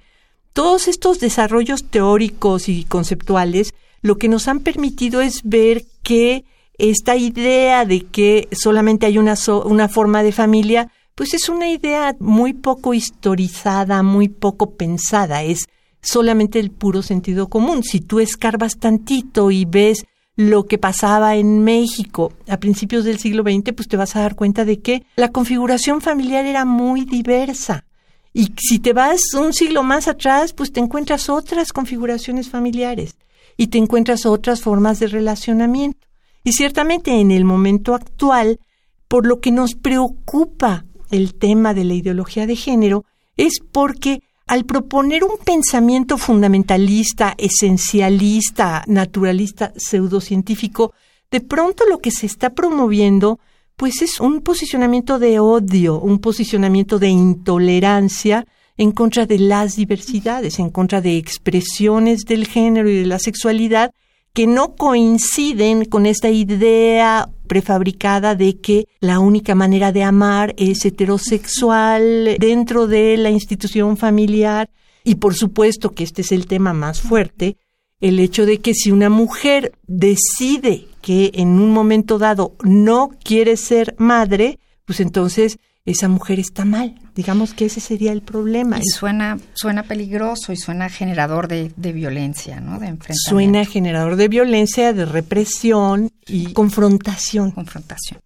todos 0.54 0.88
estos 0.88 1.20
desarrollos 1.20 1.84
teóricos 1.84 2.70
y 2.70 2.84
conceptuales 2.84 3.74
lo 4.00 4.16
que 4.16 4.28
nos 4.28 4.48
han 4.48 4.60
permitido 4.60 5.20
es 5.20 5.42
ver 5.44 5.84
que 6.02 6.46
esta 6.80 7.16
idea 7.16 7.84
de 7.84 8.06
que 8.06 8.48
solamente 8.52 9.06
hay 9.06 9.18
una, 9.18 9.34
una 9.64 9.88
forma 9.88 10.22
de 10.22 10.32
familia, 10.32 10.90
pues 11.14 11.34
es 11.34 11.48
una 11.48 11.68
idea 11.68 12.16
muy 12.18 12.54
poco 12.54 12.94
historizada, 12.94 14.02
muy 14.02 14.28
poco 14.28 14.70
pensada, 14.70 15.42
es 15.42 15.66
solamente 16.02 16.58
el 16.58 16.70
puro 16.70 17.02
sentido 17.02 17.48
común. 17.48 17.82
Si 17.82 18.00
tú 18.00 18.20
escarbas 18.20 18.78
tantito 18.78 19.50
y 19.50 19.64
ves 19.64 20.06
lo 20.36 20.64
que 20.64 20.78
pasaba 20.78 21.36
en 21.36 21.62
México 21.62 22.32
a 22.48 22.56
principios 22.56 23.04
del 23.04 23.18
siglo 23.18 23.42
XX, 23.42 23.74
pues 23.74 23.88
te 23.88 23.98
vas 23.98 24.16
a 24.16 24.20
dar 24.20 24.36
cuenta 24.36 24.64
de 24.64 24.80
que 24.80 25.04
la 25.16 25.28
configuración 25.28 26.00
familiar 26.00 26.46
era 26.46 26.64
muy 26.64 27.04
diversa 27.04 27.84
Y 28.32 28.54
si 28.56 28.78
te 28.78 28.92
vas 28.92 29.34
un 29.34 29.52
siglo 29.52 29.82
más 29.82 30.08
atrás, 30.08 30.54
pues 30.54 30.72
te 30.72 30.80
encuentras 30.80 31.28
otras 31.28 31.72
configuraciones 31.72 32.48
familiares 32.48 33.16
y 33.56 33.66
te 33.66 33.76
encuentras 33.76 34.24
otras 34.24 34.62
formas 34.62 35.00
de 35.00 35.08
relacionamiento. 35.08 36.09
Y 36.44 36.52
ciertamente 36.52 37.20
en 37.20 37.30
el 37.30 37.44
momento 37.44 37.94
actual, 37.94 38.60
por 39.08 39.26
lo 39.26 39.40
que 39.40 39.50
nos 39.50 39.74
preocupa 39.74 40.84
el 41.10 41.34
tema 41.34 41.74
de 41.74 41.84
la 41.84 41.94
ideología 41.94 42.46
de 42.46 42.56
género, 42.56 43.04
es 43.36 43.60
porque 43.72 44.22
al 44.46 44.64
proponer 44.64 45.22
un 45.22 45.36
pensamiento 45.44 46.18
fundamentalista, 46.18 47.34
esencialista, 47.38 48.82
naturalista, 48.86 49.72
pseudocientífico, 49.76 50.92
de 51.30 51.40
pronto 51.40 51.84
lo 51.88 51.98
que 51.98 52.10
se 52.10 52.26
está 52.26 52.50
promoviendo 52.50 53.38
pues 53.76 54.02
es 54.02 54.20
un 54.20 54.42
posicionamiento 54.42 55.18
de 55.18 55.40
odio, 55.40 55.98
un 56.00 56.18
posicionamiento 56.18 56.98
de 56.98 57.08
intolerancia 57.08 58.46
en 58.76 58.92
contra 58.92 59.24
de 59.24 59.38
las 59.38 59.76
diversidades, 59.76 60.58
en 60.58 60.68
contra 60.68 61.00
de 61.00 61.16
expresiones 61.16 62.24
del 62.26 62.46
género 62.46 62.90
y 62.90 62.98
de 62.98 63.06
la 63.06 63.18
sexualidad 63.18 63.92
que 64.32 64.46
no 64.46 64.76
coinciden 64.76 65.84
con 65.84 66.06
esta 66.06 66.30
idea 66.30 67.28
prefabricada 67.46 68.36
de 68.36 68.58
que 68.58 68.86
la 69.00 69.18
única 69.18 69.54
manera 69.54 69.90
de 69.90 70.04
amar 70.04 70.54
es 70.56 70.84
heterosexual 70.84 72.36
dentro 72.38 72.86
de 72.86 73.16
la 73.16 73.30
institución 73.30 73.96
familiar. 73.96 74.70
Y 75.02 75.16
por 75.16 75.34
supuesto 75.34 75.92
que 75.92 76.04
este 76.04 76.22
es 76.22 76.30
el 76.30 76.46
tema 76.46 76.72
más 76.72 77.00
fuerte, 77.00 77.56
el 78.00 78.20
hecho 78.20 78.46
de 78.46 78.58
que 78.60 78.74
si 78.74 78.92
una 78.92 79.10
mujer 79.10 79.72
decide 79.86 80.86
que 81.02 81.32
en 81.34 81.48
un 81.58 81.72
momento 81.72 82.18
dado 82.18 82.54
no 82.62 83.10
quiere 83.24 83.56
ser 83.56 83.94
madre, 83.98 84.58
pues 84.84 85.00
entonces 85.00 85.58
esa 85.84 86.08
mujer 86.08 86.38
está 86.38 86.64
mal. 86.64 86.94
Digamos 87.14 87.54
que 87.54 87.66
ese 87.66 87.80
sería 87.80 88.12
el 88.12 88.22
problema. 88.22 88.78
Y 88.78 88.84
suena, 88.84 89.38
suena 89.54 89.82
peligroso 89.82 90.52
y 90.52 90.56
suena 90.56 90.88
generador 90.88 91.48
de, 91.48 91.72
de 91.76 91.92
violencia, 91.92 92.60
¿no? 92.60 92.78
De 92.78 92.86
enfrentamiento. 92.86 93.30
Suena 93.30 93.64
generador 93.64 94.16
de 94.16 94.28
violencia, 94.28 94.92
de 94.92 95.04
represión 95.04 96.10
y 96.26 96.52
confrontación. 96.52 97.50
Confrontación. 97.50 98.20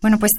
Bueno, 0.00 0.18
pues 0.18 0.32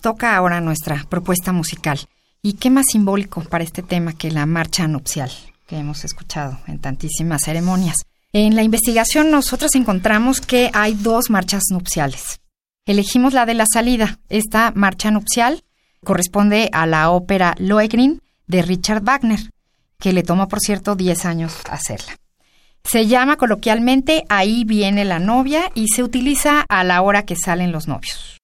toca 0.00 0.36
ahora 0.36 0.60
nuestra 0.60 1.04
propuesta 1.08 1.52
musical. 1.52 2.00
¿Y 2.42 2.54
qué 2.54 2.70
más 2.70 2.86
simbólico 2.90 3.42
para 3.42 3.62
este 3.62 3.82
tema 3.82 4.12
que 4.14 4.30
la 4.30 4.46
marcha 4.46 4.88
nupcial 4.88 5.30
que 5.66 5.78
hemos 5.78 6.04
escuchado 6.04 6.58
en 6.66 6.80
tantísimas 6.80 7.42
ceremonias? 7.44 7.96
En 8.32 8.56
la 8.56 8.62
investigación 8.62 9.30
nosotros 9.30 9.74
encontramos 9.74 10.40
que 10.40 10.70
hay 10.72 10.94
dos 10.94 11.30
marchas 11.30 11.64
nupciales. 11.70 12.40
Elegimos 12.84 13.32
la 13.32 13.46
de 13.46 13.54
la 13.54 13.66
salida. 13.72 14.18
Esta 14.28 14.72
marcha 14.74 15.10
nupcial 15.10 15.62
corresponde 16.04 16.68
a 16.72 16.86
la 16.86 17.10
ópera 17.10 17.54
Lohengrin 17.58 18.20
de 18.46 18.62
Richard 18.62 19.02
Wagner, 19.02 19.40
que 19.98 20.12
le 20.12 20.22
tomó, 20.22 20.48
por 20.48 20.60
cierto, 20.60 20.96
10 20.96 21.24
años 21.24 21.54
hacerla. 21.70 22.16
Se 22.84 23.06
llama 23.06 23.36
coloquialmente 23.36 24.24
Ahí 24.28 24.64
viene 24.64 25.04
la 25.04 25.20
novia 25.20 25.70
y 25.74 25.88
se 25.88 26.02
utiliza 26.02 26.64
a 26.68 26.84
la 26.84 27.00
hora 27.02 27.24
que 27.24 27.36
salen 27.36 27.70
los 27.72 27.86
novios. 27.86 28.41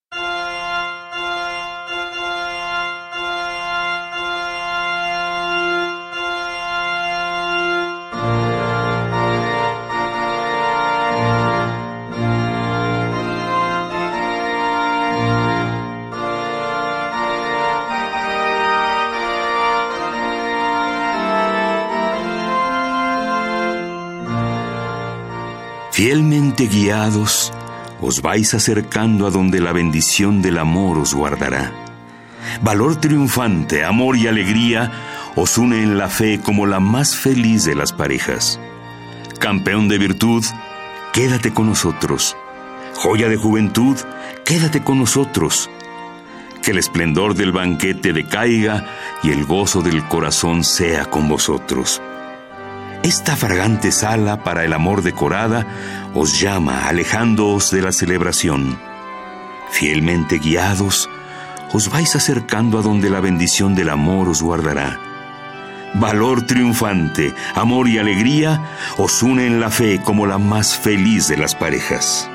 Guiados, 26.67 27.53
os 28.01 28.21
vais 28.21 28.53
acercando 28.55 29.27
a 29.27 29.31
donde 29.31 29.61
la 29.61 29.73
bendición 29.73 30.43
del 30.43 30.59
amor 30.59 30.99
os 30.99 31.15
guardará. 31.15 31.73
Valor 32.63 32.97
triunfante, 32.97 33.85
amor 33.85 34.17
y 34.17 34.27
alegría 34.27 34.91
os 35.37 35.59
une 35.59 35.83
en 35.83 35.99
la 35.99 36.09
fe 36.09 36.41
como 36.41 36.67
la 36.67 36.81
más 36.81 37.17
feliz 37.17 37.65
de 37.65 37.75
las 37.75 37.93
parejas. 37.93 38.59
Campeón 39.39 39.89
de 39.89 39.99
virtud, 39.99 40.45
quédate 41.13 41.53
con 41.53 41.67
nosotros. 41.67 42.37
Joya 42.97 43.29
de 43.29 43.37
juventud, 43.37 43.97
quédate 44.45 44.83
con 44.83 44.99
nosotros. 44.99 45.71
Que 46.63 46.73
el 46.73 46.79
esplendor 46.79 47.35
del 47.35 47.53
banquete 47.53 48.13
decaiga 48.13 48.85
y 49.23 49.31
el 49.31 49.45
gozo 49.45 49.83
del 49.83 50.05
corazón 50.09 50.65
sea 50.65 51.05
con 51.05 51.29
vosotros. 51.29 52.03
Esta 53.09 53.37
fragante 53.37 53.91
sala 53.91 54.45
para 54.45 54.67
el 54.67 54.75
amor 54.75 55.01
decorada 55.01 55.67
os 56.13 56.39
llama 56.39 56.89
alejándoos 56.89 57.71
de 57.71 57.81
la 57.81 57.91
celebración. 57.91 58.79
Fielmente 59.71 60.39
guiados, 60.39 61.09
os 61.73 61.89
vais 61.89 62.15
acercando 62.17 62.79
a 62.79 62.83
donde 62.83 63.09
la 63.09 63.21
bendición 63.21 63.75
del 63.75 63.89
amor 63.89 64.29
os 64.29 64.43
guardará. 64.43 65.01
Valor 65.95 66.43
triunfante, 66.43 67.33
amor 67.55 67.89
y 67.89 67.97
alegría 67.97 68.61
os 68.99 69.23
une 69.23 69.47
en 69.47 69.59
la 69.59 69.71
fe 69.71 70.03
como 70.05 70.27
la 70.27 70.37
más 70.37 70.77
feliz 70.77 71.29
de 71.29 71.39
las 71.39 71.55
parejas. 71.55 72.29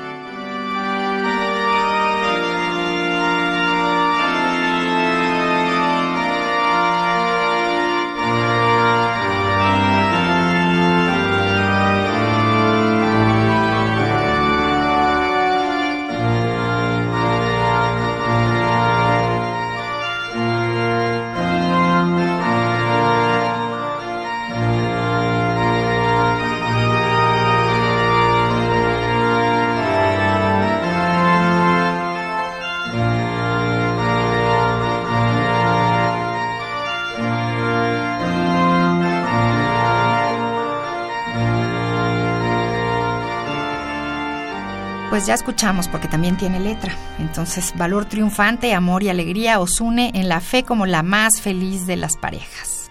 Pues 45.14 45.26
ya 45.26 45.34
escuchamos 45.34 45.86
porque 45.86 46.08
también 46.08 46.36
tiene 46.36 46.58
letra. 46.58 46.92
Entonces, 47.20 47.72
valor 47.78 48.06
triunfante, 48.06 48.74
amor 48.74 49.04
y 49.04 49.10
alegría 49.10 49.60
os 49.60 49.80
une 49.80 50.10
en 50.12 50.28
la 50.28 50.40
fe 50.40 50.64
como 50.64 50.86
la 50.86 51.04
más 51.04 51.40
feliz 51.40 51.86
de 51.86 51.94
las 51.94 52.16
parejas. 52.16 52.90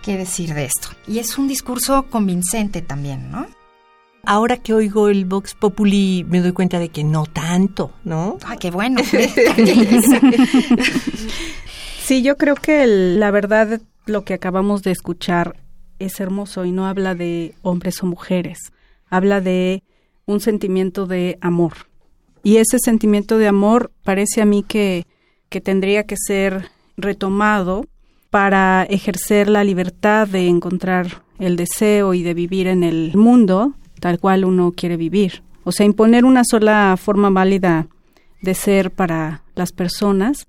¿Qué 0.00 0.16
decir 0.16 0.54
de 0.54 0.66
esto? 0.66 0.90
Y 1.08 1.18
es 1.18 1.38
un 1.38 1.48
discurso 1.48 2.04
convincente 2.04 2.82
también, 2.82 3.32
¿no? 3.32 3.48
Ahora 4.24 4.58
que 4.58 4.74
oigo 4.74 5.08
el 5.08 5.24
Vox 5.24 5.54
Populi 5.54 6.24
me 6.28 6.40
doy 6.40 6.52
cuenta 6.52 6.78
de 6.78 6.90
que 6.90 7.02
no 7.02 7.26
tanto, 7.26 7.90
¿no? 8.04 8.38
Ah, 8.44 8.56
qué 8.56 8.70
bueno. 8.70 9.00
sí, 12.00 12.22
yo 12.22 12.36
creo 12.36 12.54
que 12.54 12.86
la 12.86 13.32
verdad 13.32 13.80
lo 14.06 14.24
que 14.24 14.34
acabamos 14.34 14.84
de 14.84 14.92
escuchar 14.92 15.56
es 15.98 16.20
hermoso 16.20 16.64
y 16.64 16.70
no 16.70 16.86
habla 16.86 17.16
de 17.16 17.56
hombres 17.62 18.04
o 18.04 18.06
mujeres, 18.06 18.72
habla 19.08 19.40
de 19.40 19.82
un 20.30 20.40
sentimiento 20.40 21.06
de 21.06 21.38
amor. 21.40 21.72
Y 22.42 22.56
ese 22.56 22.78
sentimiento 22.78 23.38
de 23.38 23.48
amor 23.48 23.90
parece 24.02 24.40
a 24.40 24.46
mí 24.46 24.62
que, 24.62 25.06
que 25.48 25.60
tendría 25.60 26.04
que 26.04 26.16
ser 26.16 26.70
retomado 26.96 27.86
para 28.30 28.84
ejercer 28.84 29.48
la 29.48 29.64
libertad 29.64 30.28
de 30.28 30.46
encontrar 30.46 31.22
el 31.38 31.56
deseo 31.56 32.14
y 32.14 32.22
de 32.22 32.34
vivir 32.34 32.66
en 32.66 32.82
el 32.82 33.16
mundo 33.16 33.74
tal 34.00 34.18
cual 34.18 34.44
uno 34.44 34.72
quiere 34.72 34.96
vivir. 34.96 35.42
O 35.64 35.72
sea, 35.72 35.84
imponer 35.84 36.24
una 36.24 36.42
sola 36.44 36.96
forma 36.96 37.28
válida 37.28 37.88
de 38.40 38.54
ser 38.54 38.90
para 38.90 39.42
las 39.54 39.72
personas 39.72 40.46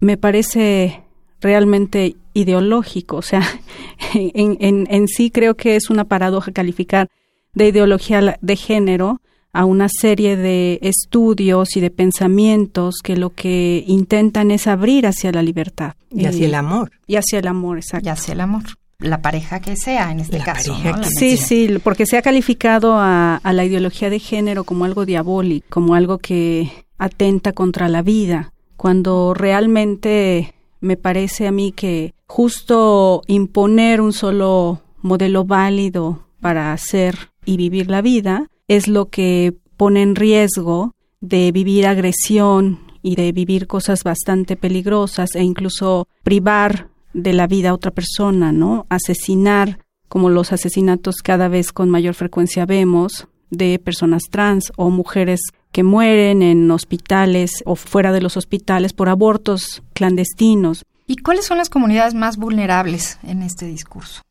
me 0.00 0.18
parece 0.18 1.02
realmente 1.40 2.16
ideológico. 2.34 3.16
O 3.16 3.22
sea, 3.22 3.42
en, 4.14 4.56
en, 4.60 4.86
en 4.90 5.08
sí 5.08 5.30
creo 5.30 5.54
que 5.54 5.76
es 5.76 5.88
una 5.88 6.04
paradoja 6.04 6.52
calificar 6.52 7.08
de 7.54 7.68
ideología 7.68 8.38
de 8.40 8.56
género 8.56 9.20
a 9.52 9.64
una 9.64 9.88
serie 9.88 10.36
de 10.36 10.80
estudios 10.82 11.76
y 11.76 11.80
de 11.80 11.90
pensamientos 11.90 12.96
que 13.02 13.16
lo 13.16 13.30
que 13.30 13.84
intentan 13.86 14.50
es 14.50 14.66
abrir 14.66 15.06
hacia 15.06 15.30
la 15.30 15.42
libertad. 15.42 15.94
Y 16.10 16.26
hacia 16.26 16.46
el 16.46 16.54
amor. 16.54 16.90
Y 17.06 17.16
hacia 17.16 17.38
el 17.38 17.46
amor, 17.46 17.78
exacto. 17.78 18.06
Y 18.06 18.10
hacia 18.10 18.32
el 18.32 18.40
amor. 18.40 18.64
La 18.98 19.22
pareja 19.22 19.60
que 19.60 19.76
sea, 19.76 20.10
en 20.10 20.20
este 20.20 20.38
caso. 20.38 20.76
sí, 21.18 21.36
sí, 21.36 21.68
porque 21.82 22.04
se 22.04 22.16
ha 22.16 22.22
calificado 22.22 22.94
a, 22.94 23.36
a 23.36 23.52
la 23.52 23.64
ideología 23.64 24.10
de 24.10 24.18
género 24.18 24.64
como 24.64 24.84
algo 24.84 25.06
diabólico, 25.06 25.66
como 25.70 25.94
algo 25.94 26.18
que 26.18 26.72
atenta 26.98 27.52
contra 27.52 27.88
la 27.88 28.02
vida, 28.02 28.52
cuando 28.76 29.34
realmente 29.34 30.54
me 30.80 30.96
parece 30.96 31.46
a 31.46 31.52
mí 31.52 31.72
que 31.72 32.12
justo 32.26 33.22
imponer 33.26 34.00
un 34.00 34.12
solo 34.12 34.82
modelo 35.00 35.44
válido 35.44 36.26
para 36.40 36.72
hacer 36.72 37.30
y 37.44 37.56
vivir 37.56 37.90
la 37.90 38.02
vida 38.02 38.48
es 38.68 38.88
lo 38.88 39.10
que 39.10 39.54
pone 39.76 40.02
en 40.02 40.14
riesgo 40.14 40.94
de 41.20 41.52
vivir 41.52 41.86
agresión 41.86 42.80
y 43.02 43.16
de 43.16 43.32
vivir 43.32 43.66
cosas 43.66 44.02
bastante 44.04 44.56
peligrosas 44.56 45.34
e 45.34 45.42
incluso 45.42 46.08
privar 46.22 46.88
de 47.12 47.32
la 47.32 47.46
vida 47.46 47.70
a 47.70 47.74
otra 47.74 47.90
persona, 47.90 48.52
¿no? 48.52 48.86
Asesinar, 48.88 49.78
como 50.08 50.30
los 50.30 50.52
asesinatos 50.52 51.16
cada 51.22 51.48
vez 51.48 51.72
con 51.72 51.90
mayor 51.90 52.14
frecuencia 52.14 52.66
vemos, 52.66 53.28
de 53.50 53.78
personas 53.78 54.24
trans 54.30 54.72
o 54.76 54.90
mujeres 54.90 55.40
que 55.72 55.82
mueren 55.82 56.42
en 56.42 56.70
hospitales 56.70 57.62
o 57.66 57.76
fuera 57.76 58.12
de 58.12 58.20
los 58.20 58.36
hospitales 58.36 58.92
por 58.92 59.08
abortos 59.08 59.82
clandestinos. 59.92 60.84
¿Y 61.06 61.16
cuáles 61.16 61.44
son 61.44 61.58
las 61.58 61.70
comunidades 61.70 62.14
más 62.14 62.36
vulnerables 62.36 63.18
en 63.22 63.42
este 63.42 63.66
discurso? 63.66 64.22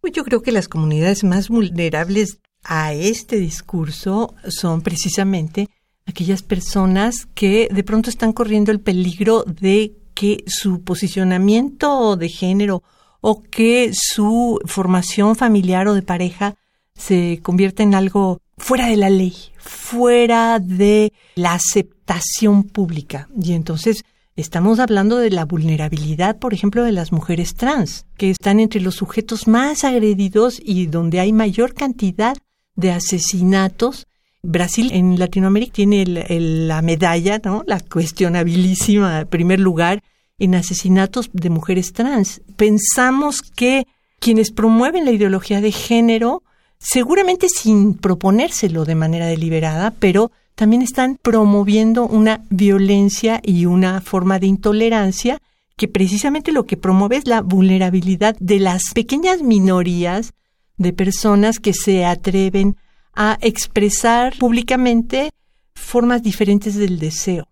Pues 0.00 0.12
yo 0.12 0.24
creo 0.24 0.42
que 0.42 0.52
las 0.52 0.68
comunidades 0.68 1.24
más 1.24 1.48
vulnerables 1.48 2.40
a 2.64 2.92
este 2.92 3.36
discurso 3.36 4.34
son 4.48 4.82
precisamente 4.82 5.68
aquellas 6.06 6.42
personas 6.42 7.26
que 7.34 7.68
de 7.70 7.84
pronto 7.84 8.10
están 8.10 8.32
corriendo 8.32 8.72
el 8.72 8.80
peligro 8.80 9.44
de 9.44 9.94
que 10.14 10.42
su 10.46 10.82
posicionamiento 10.82 12.16
de 12.16 12.28
género 12.28 12.82
o 13.20 13.42
que 13.42 13.90
su 13.92 14.58
formación 14.64 15.36
familiar 15.36 15.86
o 15.88 15.94
de 15.94 16.02
pareja 16.02 16.56
se 16.94 17.40
convierta 17.42 17.82
en 17.82 17.94
algo 17.94 18.40
fuera 18.56 18.88
de 18.88 18.96
la 18.96 19.10
ley, 19.10 19.34
fuera 19.58 20.58
de 20.58 21.12
la 21.36 21.54
aceptación 21.54 22.64
pública. 22.64 23.28
Y 23.40 23.52
entonces 23.52 24.04
estamos 24.34 24.80
hablando 24.80 25.18
de 25.18 25.30
la 25.30 25.44
vulnerabilidad, 25.44 26.38
por 26.38 26.54
ejemplo, 26.54 26.82
de 26.82 26.92
las 26.92 27.12
mujeres 27.12 27.54
trans, 27.54 28.06
que 28.16 28.30
están 28.30 28.60
entre 28.60 28.80
los 28.80 28.96
sujetos 28.96 29.46
más 29.46 29.84
agredidos 29.84 30.60
y 30.64 30.86
donde 30.86 31.20
hay 31.20 31.32
mayor 31.32 31.74
cantidad 31.74 32.36
de 32.78 32.92
asesinatos. 32.92 34.06
Brasil 34.42 34.92
en 34.92 35.18
Latinoamérica 35.18 35.72
tiene 35.74 36.06
la 36.06 36.80
medalla, 36.80 37.40
¿no? 37.44 37.64
La 37.66 37.80
cuestionabilísima 37.80 39.24
primer 39.24 39.58
lugar 39.58 40.02
en 40.38 40.54
asesinatos 40.54 41.28
de 41.32 41.50
mujeres 41.50 41.92
trans. 41.92 42.40
Pensamos 42.56 43.42
que 43.42 43.86
quienes 44.20 44.52
promueven 44.52 45.04
la 45.04 45.10
ideología 45.10 45.60
de 45.60 45.72
género 45.72 46.44
seguramente 46.78 47.48
sin 47.48 47.94
proponérselo 47.94 48.84
de 48.84 48.94
manera 48.94 49.26
deliberada, 49.26 49.92
pero 49.98 50.30
también 50.54 50.82
están 50.82 51.18
promoviendo 51.20 52.06
una 52.06 52.42
violencia 52.48 53.40
y 53.42 53.66
una 53.66 54.00
forma 54.00 54.38
de 54.38 54.46
intolerancia 54.46 55.42
que 55.76 55.88
precisamente 55.88 56.52
lo 56.52 56.64
que 56.64 56.76
promueve 56.76 57.16
es 57.16 57.26
la 57.26 57.42
vulnerabilidad 57.42 58.36
de 58.38 58.60
las 58.60 58.82
pequeñas 58.94 59.42
minorías 59.42 60.32
de 60.78 60.92
personas 60.92 61.58
que 61.58 61.74
se 61.74 62.04
atreven 62.04 62.76
a 63.14 63.36
expresar 63.40 64.36
públicamente 64.38 65.30
formas 65.74 66.22
diferentes 66.22 66.76
del 66.76 66.98
deseo. 66.98 67.48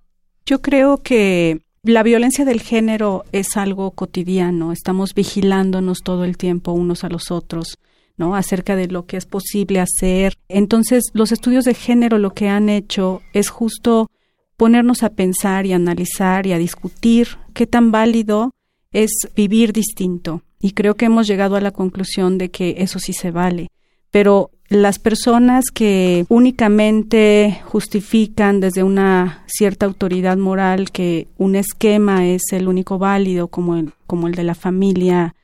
Yo 0.47 0.63
creo 0.63 1.03
que 1.03 1.61
la 1.83 2.03
violencia 2.03 2.45
del 2.45 2.61
género 2.61 3.25
es 3.33 3.57
algo 3.57 3.91
cotidiano, 3.91 4.73
estamos 4.73 5.13
vigilándonos 5.15 5.99
todo 6.03 6.25
el 6.25 6.37
tiempo 6.37 6.73
unos 6.73 7.05
a 7.05 7.09
los 7.09 7.31
otros. 7.31 7.79
¿no? 8.19 8.35
acerca 8.35 8.77
de 8.77 8.89
lo 8.89 9.05
que 9.05 9.19
es 9.19 9.27
posible 9.27 9.79
hacer. 9.79 10.39
Entonces, 10.49 11.11
los 11.13 11.33
estudios 11.33 11.67
de 11.67 11.75
género 11.75 12.19
lo 12.19 12.33
que 12.33 12.49
han 12.49 12.71
hecho 12.71 13.21
es 13.35 13.51
justo 13.51 14.11
ponernos 14.57 15.03
a 15.03 15.11
pensar 15.11 15.67
y 15.67 15.75
analizar 15.75 16.47
y 16.47 16.55
a 16.55 16.59
discutir 16.59 17.29
qué 17.53 17.67
tan 17.67 17.93
válido 17.93 18.53
es 18.91 19.11
vivir 19.35 19.73
distinto. 19.73 20.43
Y 20.61 20.73
creo 20.73 20.95
que 20.95 21.07
hemos 21.07 21.27
llegado 21.27 21.57
a 21.57 21.61
la 21.61 21.71
conclusión 21.71 22.39
de 22.39 22.51
que 22.51 22.77
eso 22.79 22.99
sí 22.99 23.13
se 23.13 23.31
vale. 23.31 23.69
Pero 24.11 24.51
las 24.69 24.99
personas 24.99 25.67
que 25.73 26.25
únicamente 26.29 27.61
justifican 27.65 28.61
desde 28.61 28.83
una 28.83 29.45
cierta 29.47 29.87
autoridad 29.87 30.37
moral 30.37 30.91
que 30.91 31.29
un 31.39 31.55
esquema 31.55 32.27
es 32.27 32.43
el 32.53 32.67
único 32.67 32.99
válido, 32.99 33.49
como 33.49 33.77
el, 33.77 33.93
como 34.07 34.27
el 34.27 34.35
de 34.35 34.45
la 34.45 34.55
familia 34.55 35.35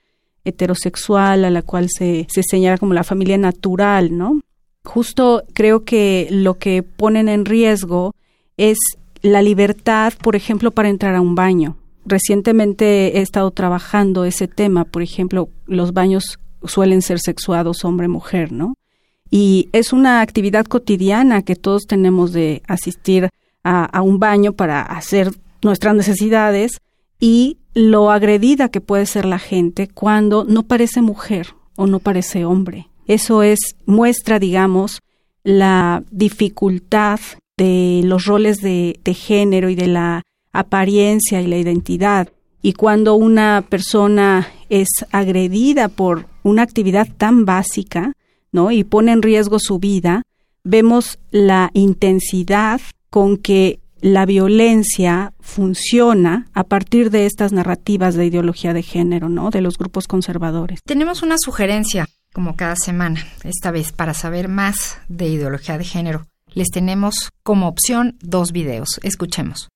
heterosexual 0.44 1.44
a 1.44 1.50
la 1.50 1.62
cual 1.62 1.88
se, 1.88 2.26
se 2.28 2.42
señala 2.42 2.78
como 2.78 2.94
la 2.94 3.04
familia 3.04 3.38
natural, 3.38 4.16
¿no? 4.16 4.40
Justo 4.84 5.44
creo 5.52 5.84
que 5.84 6.26
lo 6.30 6.58
que 6.58 6.82
ponen 6.82 7.28
en 7.28 7.44
riesgo 7.44 8.14
es 8.56 8.78
la 9.22 9.40
libertad, 9.40 10.12
por 10.20 10.34
ejemplo, 10.34 10.72
para 10.72 10.88
entrar 10.88 11.14
a 11.14 11.20
un 11.20 11.36
baño. 11.36 11.76
Recientemente 12.04 13.18
he 13.18 13.22
estado 13.22 13.50
trabajando 13.50 14.24
ese 14.24 14.48
tema, 14.48 14.84
por 14.84 15.02
ejemplo, 15.02 15.48
los 15.66 15.92
baños 15.92 16.38
suelen 16.64 17.02
ser 17.02 17.20
sexuados 17.20 17.84
hombre-mujer, 17.84 18.52
¿no? 18.52 18.74
Y 19.30 19.68
es 19.72 19.92
una 19.92 20.20
actividad 20.20 20.66
cotidiana 20.66 21.42
que 21.42 21.56
todos 21.56 21.86
tenemos 21.86 22.32
de 22.32 22.62
asistir 22.68 23.30
a, 23.64 24.02
un 24.02 24.18
baño 24.18 24.52
para 24.52 24.82
hacer 24.82 25.32
nuestras 25.62 25.94
necesidades 25.94 26.80
y 27.18 27.58
lo 27.72 28.10
agredida 28.10 28.68
que 28.68 28.80
puede 28.80 29.06
ser 29.06 29.24
la 29.24 29.38
gente 29.38 29.88
cuando 29.88 30.44
no 30.44 30.64
parece 30.64 31.00
mujer 31.00 31.54
o 31.76 31.86
no 31.86 32.00
parece 32.00 32.44
hombre. 32.44 32.88
Eso 33.06 33.42
es 33.42 33.76
muestra, 33.86 34.38
digamos, 34.38 35.00
la 35.44 36.02
dificultad 36.10 37.20
de 37.56 38.02
los 38.04 38.26
roles 38.26 38.60
de 38.60 39.14
género 39.14 39.70
y 39.70 39.76
de 39.76 39.86
la 39.86 40.22
apariencia 40.52 41.40
y 41.40 41.46
la 41.46 41.56
identidad. 41.56 42.28
Y 42.62 42.74
cuando 42.74 43.14
una 43.14 43.64
persona 43.68 44.48
es 44.68 44.88
agredida 45.10 45.88
por 45.88 46.26
una 46.42 46.62
actividad 46.62 47.08
tan 47.16 47.44
básica, 47.44 48.12
¿no? 48.52 48.70
Y 48.70 48.84
pone 48.84 49.12
en 49.12 49.22
riesgo 49.22 49.58
su 49.58 49.78
vida, 49.78 50.22
vemos 50.62 51.18
la 51.30 51.70
intensidad 51.74 52.80
con 53.10 53.36
que 53.36 53.80
la 54.00 54.26
violencia 54.26 55.32
funciona 55.40 56.48
a 56.52 56.64
partir 56.64 57.10
de 57.10 57.26
estas 57.26 57.52
narrativas 57.52 58.14
de 58.14 58.26
ideología 58.26 58.74
de 58.74 58.82
género, 58.82 59.28
¿no? 59.28 59.50
De 59.50 59.60
los 59.60 59.78
grupos 59.78 60.08
conservadores. 60.08 60.80
Tenemos 60.84 61.22
una 61.22 61.36
sugerencia, 61.38 62.08
como 62.32 62.56
cada 62.56 62.74
semana, 62.76 63.20
esta 63.44 63.70
vez 63.70 63.92
para 63.92 64.12
saber 64.12 64.48
más 64.48 64.98
de 65.08 65.28
ideología 65.28 65.78
de 65.78 65.84
género. 65.84 66.26
Les 66.52 66.68
tenemos 66.68 67.30
como 67.42 67.68
opción 67.68 68.18
dos 68.20 68.52
videos. 68.52 69.00
Escuchemos. 69.02 69.71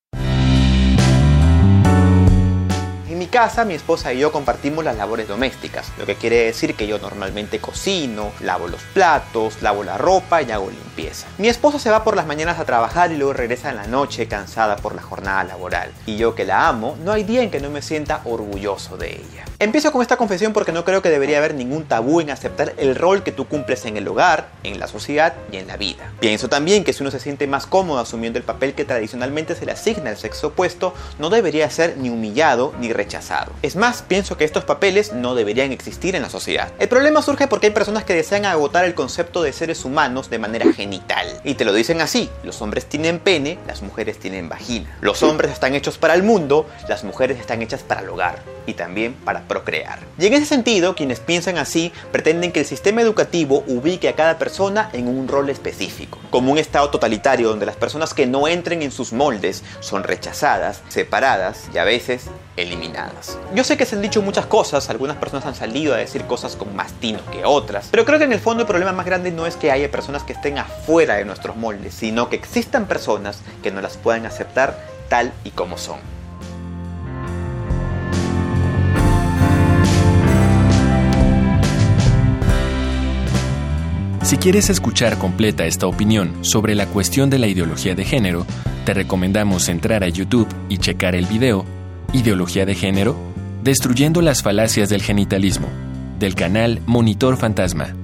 Mi 3.26 3.30
casa, 3.30 3.64
mi 3.64 3.74
esposa 3.74 4.12
y 4.12 4.20
yo 4.20 4.30
compartimos 4.30 4.84
las 4.84 4.96
labores 4.96 5.26
domésticas, 5.26 5.90
lo 5.98 6.06
que 6.06 6.14
quiere 6.14 6.44
decir 6.44 6.76
que 6.76 6.86
yo 6.86 7.00
normalmente 7.00 7.58
cocino, 7.58 8.30
lavo 8.40 8.68
los 8.68 8.80
platos, 8.94 9.62
lavo 9.62 9.82
la 9.82 9.98
ropa 9.98 10.42
y 10.42 10.52
hago 10.52 10.70
limpieza. 10.70 11.26
Mi 11.36 11.48
esposa 11.48 11.80
se 11.80 11.90
va 11.90 12.04
por 12.04 12.14
las 12.14 12.28
mañanas 12.28 12.60
a 12.60 12.64
trabajar 12.64 13.10
y 13.10 13.16
luego 13.16 13.32
regresa 13.32 13.70
en 13.70 13.76
la 13.78 13.88
noche 13.88 14.28
cansada 14.28 14.76
por 14.76 14.94
la 14.94 15.02
jornada 15.02 15.42
laboral. 15.42 15.90
Y 16.06 16.16
yo 16.16 16.36
que 16.36 16.44
la 16.44 16.68
amo, 16.68 16.96
no 17.02 17.10
hay 17.10 17.24
día 17.24 17.42
en 17.42 17.50
que 17.50 17.58
no 17.58 17.68
me 17.68 17.82
sienta 17.82 18.20
orgulloso 18.26 18.96
de 18.96 19.14
ella. 19.14 19.44
Empiezo 19.58 19.90
con 19.90 20.02
esta 20.02 20.16
confesión 20.16 20.52
porque 20.52 20.70
no 20.70 20.84
creo 20.84 21.02
que 21.02 21.10
debería 21.10 21.38
haber 21.38 21.54
ningún 21.54 21.84
tabú 21.84 22.20
en 22.20 22.30
aceptar 22.30 22.74
el 22.76 22.94
rol 22.94 23.24
que 23.24 23.32
tú 23.32 23.48
cumples 23.48 23.86
en 23.86 23.96
el 23.96 24.06
hogar, 24.06 24.50
en 24.62 24.78
la 24.78 24.86
sociedad 24.86 25.34
y 25.50 25.56
en 25.56 25.66
la 25.66 25.76
vida. 25.76 26.12
Pienso 26.20 26.48
también 26.48 26.84
que 26.84 26.92
si 26.92 27.02
uno 27.02 27.10
se 27.10 27.18
siente 27.18 27.48
más 27.48 27.66
cómodo 27.66 27.98
asumiendo 27.98 28.38
el 28.38 28.44
papel 28.44 28.74
que 28.74 28.84
tradicionalmente 28.84 29.56
se 29.56 29.66
le 29.66 29.72
asigna 29.72 30.10
al 30.10 30.16
sexo 30.16 30.48
opuesto, 30.48 30.94
no 31.18 31.28
debería 31.28 31.68
ser 31.70 31.96
ni 31.96 32.08
humillado 32.08 32.72
ni 32.78 32.92
rechazado 32.92 33.15
es 33.62 33.76
más, 33.76 34.02
pienso 34.02 34.36
que 34.36 34.44
estos 34.44 34.64
papeles 34.64 35.12
no 35.12 35.34
deberían 35.34 35.72
existir 35.72 36.14
en 36.14 36.22
la 36.22 36.30
sociedad. 36.30 36.72
El 36.78 36.88
problema 36.88 37.22
surge 37.22 37.46
porque 37.46 37.68
hay 37.68 37.72
personas 37.72 38.04
que 38.04 38.14
desean 38.14 38.44
agotar 38.44 38.84
el 38.84 38.94
concepto 38.94 39.42
de 39.42 39.52
seres 39.52 39.84
humanos 39.84 40.30
de 40.30 40.38
manera 40.38 40.72
genital. 40.72 41.26
Y 41.44 41.54
te 41.54 41.64
lo 41.64 41.72
dicen 41.72 42.00
así, 42.00 42.30
los 42.42 42.60
hombres 42.62 42.86
tienen 42.86 43.18
pene, 43.18 43.58
las 43.66 43.82
mujeres 43.82 44.18
tienen 44.18 44.48
vagina. 44.48 44.96
Los 45.00 45.22
hombres 45.22 45.52
están 45.52 45.74
hechos 45.74 45.98
para 45.98 46.14
el 46.14 46.22
mundo, 46.22 46.68
las 46.88 47.04
mujeres 47.04 47.38
están 47.38 47.62
hechas 47.62 47.82
para 47.82 48.02
el 48.02 48.08
hogar 48.08 48.55
y 48.66 48.74
también 48.74 49.14
para 49.14 49.42
procrear. 49.42 50.00
Y 50.18 50.26
en 50.26 50.34
ese 50.34 50.46
sentido, 50.46 50.94
quienes 50.94 51.20
piensan 51.20 51.58
así 51.58 51.92
pretenden 52.12 52.52
que 52.52 52.60
el 52.60 52.66
sistema 52.66 53.00
educativo 53.00 53.64
ubique 53.66 54.08
a 54.08 54.14
cada 54.14 54.38
persona 54.38 54.90
en 54.92 55.08
un 55.08 55.28
rol 55.28 55.50
específico, 55.50 56.18
como 56.30 56.52
un 56.52 56.58
estado 56.58 56.90
totalitario 56.90 57.48
donde 57.48 57.66
las 57.66 57.76
personas 57.76 58.14
que 58.14 58.26
no 58.26 58.48
entren 58.48 58.82
en 58.82 58.90
sus 58.90 59.12
moldes 59.12 59.62
son 59.80 60.02
rechazadas, 60.02 60.82
separadas 60.88 61.68
y 61.72 61.78
a 61.78 61.84
veces 61.84 62.24
eliminadas. 62.56 63.38
Yo 63.54 63.64
sé 63.64 63.76
que 63.76 63.86
se 63.86 63.96
han 63.96 64.02
dicho 64.02 64.22
muchas 64.22 64.46
cosas, 64.46 64.88
algunas 64.90 65.16
personas 65.16 65.46
han 65.46 65.54
salido 65.54 65.94
a 65.94 65.98
decir 65.98 66.24
cosas 66.24 66.56
con 66.56 66.74
más 66.74 66.92
tino 66.94 67.20
que 67.30 67.44
otras, 67.44 67.88
pero 67.90 68.04
creo 68.04 68.18
que 68.18 68.24
en 68.24 68.32
el 68.32 68.40
fondo 68.40 68.62
el 68.62 68.66
problema 68.66 68.92
más 68.92 69.06
grande 69.06 69.30
no 69.30 69.46
es 69.46 69.56
que 69.56 69.70
haya 69.70 69.90
personas 69.90 70.22
que 70.22 70.32
estén 70.32 70.58
afuera 70.58 71.16
de 71.16 71.24
nuestros 71.24 71.56
moldes, 71.56 71.94
sino 71.94 72.28
que 72.28 72.36
existan 72.36 72.86
personas 72.86 73.40
que 73.62 73.70
no 73.70 73.80
las 73.80 73.96
puedan 73.96 74.26
aceptar 74.26 74.78
tal 75.08 75.32
y 75.44 75.50
como 75.50 75.78
son. 75.78 76.15
Si 84.26 84.38
quieres 84.38 84.70
escuchar 84.70 85.18
completa 85.18 85.66
esta 85.66 85.86
opinión 85.86 86.44
sobre 86.44 86.74
la 86.74 86.86
cuestión 86.86 87.30
de 87.30 87.38
la 87.38 87.46
ideología 87.46 87.94
de 87.94 88.04
género, 88.04 88.44
te 88.84 88.92
recomendamos 88.92 89.68
entrar 89.68 90.02
a 90.02 90.08
YouTube 90.08 90.48
y 90.68 90.78
checar 90.78 91.14
el 91.14 91.26
video 91.26 91.64
Ideología 92.12 92.66
de 92.66 92.74
género, 92.74 93.16
destruyendo 93.62 94.22
las 94.22 94.42
falacias 94.42 94.88
del 94.88 95.00
genitalismo, 95.00 95.68
del 96.18 96.34
canal 96.34 96.80
Monitor 96.86 97.36
Fantasma. 97.36 97.94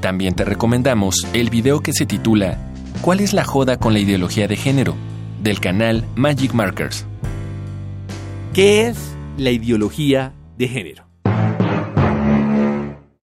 También 0.00 0.34
te 0.34 0.44
recomendamos 0.44 1.28
el 1.34 1.50
video 1.50 1.78
que 1.84 1.92
se 1.92 2.04
titula 2.04 2.58
¿Cuál 3.00 3.20
es 3.20 3.32
la 3.32 3.44
joda 3.44 3.76
con 3.76 3.92
la 3.92 4.00
ideología 4.00 4.48
de 4.48 4.56
género? 4.56 4.96
del 5.40 5.60
canal 5.60 6.04
Magic 6.16 6.52
Markers. 6.52 7.06
¿Qué 8.54 8.88
es 8.88 8.98
la 9.36 9.52
ideología 9.52 10.32
de 10.58 10.66
género? 10.66 11.06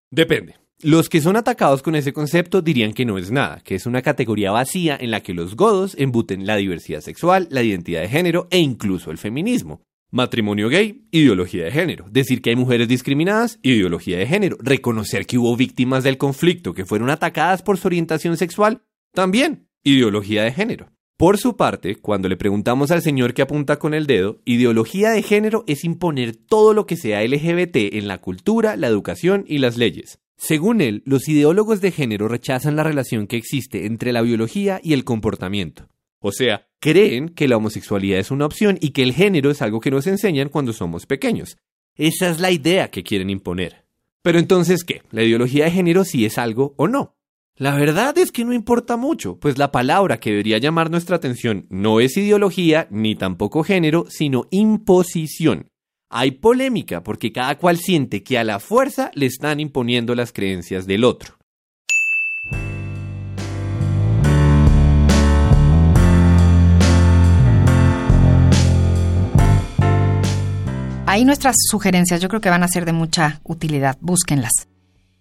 Depende. 0.09 0.66
Los 0.83 1.09
que 1.09 1.21
son 1.21 1.37
atacados 1.37 1.81
con 1.81 1.95
ese 1.95 2.13
concepto 2.13 2.61
dirían 2.61 2.93
que 2.93 3.03
no 3.03 3.17
es 3.17 3.31
nada, 3.31 3.61
que 3.63 3.73
es 3.73 3.87
una 3.87 4.03
categoría 4.03 4.51
vacía 4.51 4.95
en 4.99 5.09
la 5.09 5.21
que 5.21 5.33
los 5.33 5.55
godos 5.55 5.95
embuten 5.97 6.45
la 6.45 6.55
diversidad 6.55 7.01
sexual, 7.01 7.47
la 7.49 7.63
identidad 7.63 8.01
de 8.01 8.09
género 8.09 8.47
e 8.51 8.59
incluso 8.59 9.09
el 9.09 9.17
feminismo. 9.17 9.81
Matrimonio 10.11 10.69
gay, 10.69 11.07
ideología 11.09 11.63
de 11.65 11.71
género. 11.71 12.05
Decir 12.11 12.43
que 12.43 12.51
hay 12.51 12.55
mujeres 12.55 12.87
discriminadas, 12.87 13.57
ideología 13.63 14.19
de 14.19 14.27
género. 14.27 14.55
Reconocer 14.59 15.25
que 15.25 15.39
hubo 15.39 15.57
víctimas 15.57 16.03
del 16.03 16.19
conflicto 16.19 16.75
que 16.75 16.85
fueron 16.85 17.09
atacadas 17.09 17.63
por 17.63 17.79
su 17.79 17.87
orientación 17.87 18.37
sexual, 18.37 18.83
también, 19.15 19.67
ideología 19.83 20.43
de 20.43 20.51
género. 20.51 20.91
Por 21.17 21.39
su 21.39 21.57
parte, 21.57 21.95
cuando 21.95 22.29
le 22.29 22.37
preguntamos 22.37 22.91
al 22.91 23.01
señor 23.01 23.33
que 23.33 23.41
apunta 23.41 23.79
con 23.79 23.95
el 23.95 24.05
dedo, 24.05 24.41
ideología 24.45 25.09
de 25.09 25.23
género 25.23 25.63
es 25.65 25.83
imponer 25.83 26.35
todo 26.35 26.75
lo 26.75 26.85
que 26.85 26.97
sea 26.97 27.23
LGBT 27.23 27.95
en 27.95 28.07
la 28.07 28.19
cultura, 28.19 28.75
la 28.75 28.85
educación 28.85 29.43
y 29.47 29.57
las 29.57 29.75
leyes. 29.77 30.19
Según 30.37 30.81
él, 30.81 31.01
los 31.05 31.27
ideólogos 31.27 31.81
de 31.81 31.91
género 31.91 32.27
rechazan 32.27 32.75
la 32.75 32.83
relación 32.83 33.27
que 33.27 33.37
existe 33.37 33.85
entre 33.87 34.13
la 34.13 34.21
biología 34.21 34.79
y 34.83 34.93
el 34.93 35.03
comportamiento. 35.03 35.89
O 36.19 36.31
sea, 36.31 36.67
creen 36.79 37.29
que 37.29 37.47
la 37.47 37.57
homosexualidad 37.57 38.19
es 38.19 38.31
una 38.31 38.45
opción 38.45 38.77
y 38.79 38.91
que 38.91 39.03
el 39.03 39.13
género 39.13 39.49
es 39.49 39.61
algo 39.61 39.79
que 39.79 39.91
nos 39.91 40.07
enseñan 40.07 40.49
cuando 40.49 40.73
somos 40.73 41.05
pequeños. 41.05 41.57
Esa 41.95 42.29
es 42.29 42.39
la 42.39 42.51
idea 42.51 42.89
que 42.89 43.03
quieren 43.03 43.29
imponer. 43.29 43.85
Pero 44.21 44.39
entonces, 44.39 44.83
¿qué? 44.83 45.01
¿La 45.11 45.23
ideología 45.23 45.65
de 45.65 45.71
género 45.71 46.03
sí 46.03 46.25
es 46.25 46.37
algo 46.37 46.73
o 46.77 46.87
no? 46.87 47.15
La 47.55 47.75
verdad 47.75 48.15
es 48.19 48.31
que 48.31 48.45
no 48.45 48.53
importa 48.53 48.97
mucho, 48.97 49.39
pues 49.39 49.57
la 49.57 49.71
palabra 49.71 50.19
que 50.19 50.29
debería 50.29 50.59
llamar 50.59 50.91
nuestra 50.91 51.15
atención 51.15 51.65
no 51.69 51.99
es 51.99 52.15
ideología 52.15 52.87
ni 52.91 53.15
tampoco 53.15 53.63
género, 53.63 54.05
sino 54.09 54.45
imposición. 54.51 55.71
Hay 56.09 56.31
polémica 56.31 57.03
porque 57.03 57.33
cada 57.33 57.57
cual 57.57 57.77
siente 57.77 58.23
que 58.23 58.37
a 58.37 58.45
la 58.45 58.59
fuerza 58.59 59.11
le 59.13 59.25
están 59.25 59.59
imponiendo 59.59 60.15
las 60.15 60.31
creencias 60.31 60.87
del 60.87 61.03
otro. 61.03 61.35
Ahí 71.05 71.25
nuestras 71.25 71.55
sugerencias 71.69 72.21
yo 72.21 72.29
creo 72.29 72.41
que 72.41 72.49
van 72.49 72.63
a 72.63 72.67
ser 72.69 72.85
de 72.85 72.93
mucha 72.93 73.41
utilidad, 73.43 73.97
búsquenlas. 73.99 74.51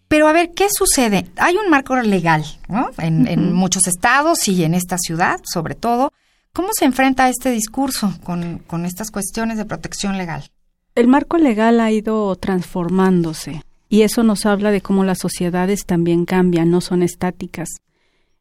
Pero 0.07 0.29
a 0.29 0.33
ver, 0.33 0.53
¿qué 0.55 0.69
sucede? 0.71 1.27
Hay 1.37 1.57
un 1.57 1.69
marco 1.69 1.97
legal 1.97 2.45
¿no? 2.69 2.91
en, 2.99 3.27
en 3.27 3.53
muchos 3.53 3.89
estados 3.89 4.47
y 4.47 4.63
en 4.63 4.75
esta 4.75 4.99
ciudad, 4.99 5.41
sobre 5.45 5.75
todo. 5.75 6.13
¿Cómo 6.53 6.69
se 6.73 6.85
enfrenta 6.85 7.29
este 7.29 7.51
discurso 7.51 8.17
con, 8.23 8.59
con 8.67 8.87
estas 8.87 9.11
cuestiones 9.11 9.59
de 9.59 9.65
protección 9.65 10.17
legal? 10.17 10.51
El 10.97 11.09
marco 11.09 11.37
legal 11.37 11.79
ha 11.81 11.93
ido 11.93 12.35
transformándose 12.37 13.63
y 13.91 14.01
eso 14.01 14.23
nos 14.23 14.47
habla 14.47 14.71
de 14.71 14.81
cómo 14.81 15.05
las 15.05 15.19
sociedades 15.19 15.85
también 15.85 16.25
cambian, 16.25 16.71
no 16.71 16.81
son 16.81 17.03
estáticas. 17.03 17.69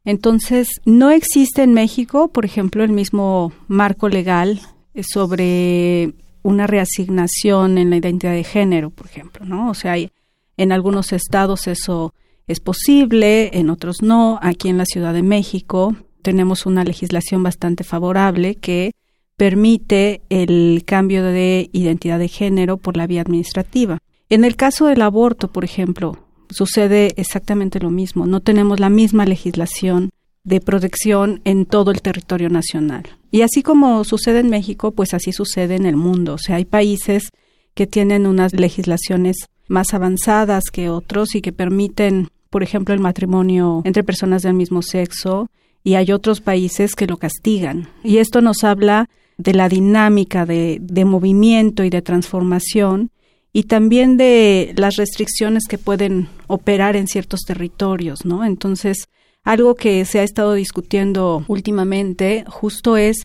Entonces, 0.06 0.80
no 0.86 1.10
existe 1.10 1.62
en 1.62 1.74
México, 1.74 2.28
por 2.28 2.46
ejemplo, 2.46 2.82
el 2.82 2.92
mismo 2.92 3.52
marco 3.68 4.08
legal 4.08 4.62
sobre 5.02 6.14
una 6.42 6.66
reasignación 6.66 7.76
en 7.76 7.90
la 7.90 7.96
identidad 7.96 8.32
de 8.32 8.44
género, 8.44 8.88
por 8.88 9.06
ejemplo, 9.06 9.44
¿no? 9.44 9.68
O 9.68 9.74
sea, 9.74 9.92
hay, 9.92 10.10
en 10.56 10.72
algunos 10.72 11.12
estados 11.12 11.66
eso 11.66 12.14
es 12.46 12.60
posible, 12.60 13.50
en 13.52 13.68
otros 13.68 14.00
no. 14.00 14.38
Aquí 14.40 14.70
en 14.70 14.78
la 14.78 14.86
Ciudad 14.86 15.12
de 15.12 15.22
México 15.22 15.94
tenemos 16.22 16.64
una 16.64 16.84
legislación 16.84 17.42
bastante 17.42 17.84
favorable 17.84 18.54
que 18.54 18.92
permite 19.36 20.22
el 20.30 20.82
cambio 20.86 21.22
de 21.22 21.68
identidad 21.72 22.18
de 22.18 22.28
género 22.28 22.78
por 22.78 22.96
la 22.96 23.06
vía 23.06 23.20
administrativa. 23.20 23.98
En 24.28 24.44
el 24.44 24.56
caso 24.56 24.86
del 24.86 25.02
aborto, 25.02 25.52
por 25.52 25.64
ejemplo, 25.64 26.18
sucede 26.50 27.12
exactamente 27.16 27.80
lo 27.80 27.90
mismo. 27.90 28.26
No 28.26 28.40
tenemos 28.40 28.80
la 28.80 28.88
misma 28.88 29.26
legislación 29.26 30.10
de 30.44 30.60
protección 30.60 31.40
en 31.44 31.66
todo 31.66 31.90
el 31.90 32.02
territorio 32.02 32.48
nacional. 32.48 33.04
Y 33.30 33.42
así 33.42 33.62
como 33.62 34.04
sucede 34.04 34.40
en 34.40 34.48
México, 34.48 34.92
pues 34.92 35.12
así 35.12 35.32
sucede 35.32 35.74
en 35.74 35.86
el 35.86 35.96
mundo. 35.96 36.34
O 36.34 36.38
sea, 36.38 36.56
hay 36.56 36.64
países 36.64 37.30
que 37.74 37.86
tienen 37.86 38.26
unas 38.26 38.52
legislaciones 38.54 39.36
más 39.68 39.92
avanzadas 39.92 40.64
que 40.72 40.88
otros 40.88 41.34
y 41.34 41.42
que 41.42 41.52
permiten, 41.52 42.28
por 42.48 42.62
ejemplo, 42.62 42.94
el 42.94 43.00
matrimonio 43.00 43.82
entre 43.84 44.04
personas 44.04 44.42
del 44.42 44.54
mismo 44.54 44.82
sexo 44.82 45.50
y 45.82 45.94
hay 45.94 46.12
otros 46.12 46.40
países 46.40 46.94
que 46.94 47.06
lo 47.06 47.16
castigan. 47.16 47.88
Y 48.02 48.18
esto 48.18 48.40
nos 48.40 48.64
habla 48.64 49.08
de 49.38 49.54
la 49.54 49.68
dinámica 49.68 50.46
de, 50.46 50.78
de 50.80 51.04
movimiento 51.04 51.84
y 51.84 51.90
de 51.90 52.02
transformación 52.02 53.10
y 53.52 53.64
también 53.64 54.16
de 54.16 54.74
las 54.76 54.96
restricciones 54.96 55.64
que 55.68 55.78
pueden 55.78 56.28
operar 56.46 56.96
en 56.96 57.08
ciertos 57.08 57.40
territorios, 57.46 58.24
¿no? 58.24 58.44
Entonces, 58.44 59.08
algo 59.44 59.76
que 59.76 60.04
se 60.04 60.18
ha 60.18 60.24
estado 60.24 60.54
discutiendo 60.54 61.44
últimamente 61.48 62.44
justo 62.48 62.96
es 62.96 63.22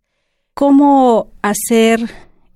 cómo 0.54 1.32
hacer 1.42 2.10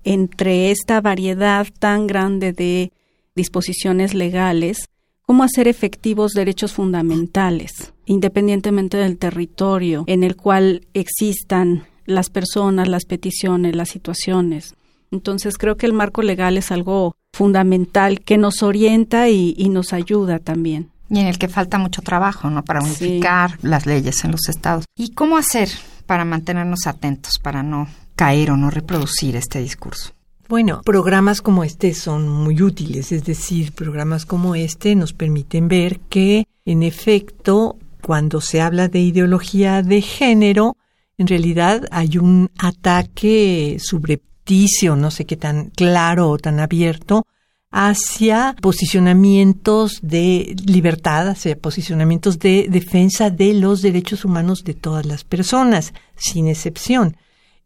entre 0.04 0.70
esta 0.70 1.00
variedad 1.00 1.66
tan 1.78 2.06
grande 2.06 2.52
de 2.52 2.92
disposiciones 3.34 4.14
legales, 4.14 4.88
cómo 5.22 5.42
hacer 5.42 5.66
efectivos 5.66 6.32
derechos 6.32 6.72
fundamentales, 6.72 7.92
independientemente 8.06 8.96
del 8.96 9.18
territorio 9.18 10.04
en 10.06 10.22
el 10.22 10.36
cual 10.36 10.86
existan 10.94 11.86
las 12.06 12.30
personas, 12.30 12.88
las 12.88 13.04
peticiones, 13.04 13.76
las 13.76 13.90
situaciones. 13.90 14.74
Entonces 15.10 15.58
creo 15.58 15.76
que 15.76 15.86
el 15.86 15.92
marco 15.92 16.22
legal 16.22 16.56
es 16.56 16.72
algo 16.72 17.16
fundamental 17.32 18.20
que 18.20 18.38
nos 18.38 18.62
orienta 18.62 19.28
y, 19.28 19.68
nos 19.68 19.92
ayuda 19.92 20.38
también. 20.38 20.90
Y 21.08 21.20
en 21.20 21.26
el 21.26 21.38
que 21.38 21.48
falta 21.48 21.78
mucho 21.78 22.02
trabajo, 22.02 22.50
¿no? 22.50 22.64
Para 22.64 22.80
unificar 22.80 23.58
las 23.62 23.86
leyes 23.86 24.24
en 24.24 24.32
los 24.32 24.48
estados. 24.48 24.84
¿Y 24.96 25.10
cómo 25.10 25.36
hacer 25.36 25.68
para 26.06 26.24
mantenernos 26.24 26.86
atentos, 26.86 27.34
para 27.40 27.62
no 27.62 27.88
caer 28.16 28.50
o 28.50 28.56
no 28.56 28.70
reproducir 28.70 29.36
este 29.36 29.60
discurso? 29.60 30.12
Bueno, 30.48 30.82
programas 30.84 31.42
como 31.42 31.64
este 31.64 31.92
son 31.92 32.28
muy 32.28 32.62
útiles, 32.62 33.12
es 33.12 33.24
decir, 33.24 33.72
programas 33.72 34.26
como 34.26 34.54
este 34.54 34.94
nos 34.94 35.12
permiten 35.12 35.68
ver 35.68 36.00
que, 36.08 36.46
en 36.64 36.82
efecto, 36.82 37.76
cuando 38.00 38.40
se 38.40 38.60
habla 38.60 38.88
de 38.88 39.00
ideología 39.00 39.82
de 39.82 40.02
género, 40.02 40.76
en 41.18 41.26
realidad 41.26 41.86
hay 41.90 42.18
un 42.18 42.50
ataque 42.58 43.78
subrepticio, 43.80 44.96
no 44.96 45.10
sé 45.10 45.24
qué 45.24 45.36
tan 45.36 45.70
claro 45.70 46.30
o 46.30 46.38
tan 46.38 46.60
abierto, 46.60 47.26
hacia 47.70 48.54
posicionamientos 48.60 49.98
de 50.02 50.56
libertad, 50.66 51.28
hacia 51.28 51.58
posicionamientos 51.58 52.38
de 52.38 52.68
defensa 52.70 53.30
de 53.30 53.54
los 53.54 53.82
derechos 53.82 54.24
humanos 54.24 54.64
de 54.64 54.74
todas 54.74 55.04
las 55.04 55.24
personas, 55.24 55.92
sin 56.16 56.48
excepción. 56.48 57.16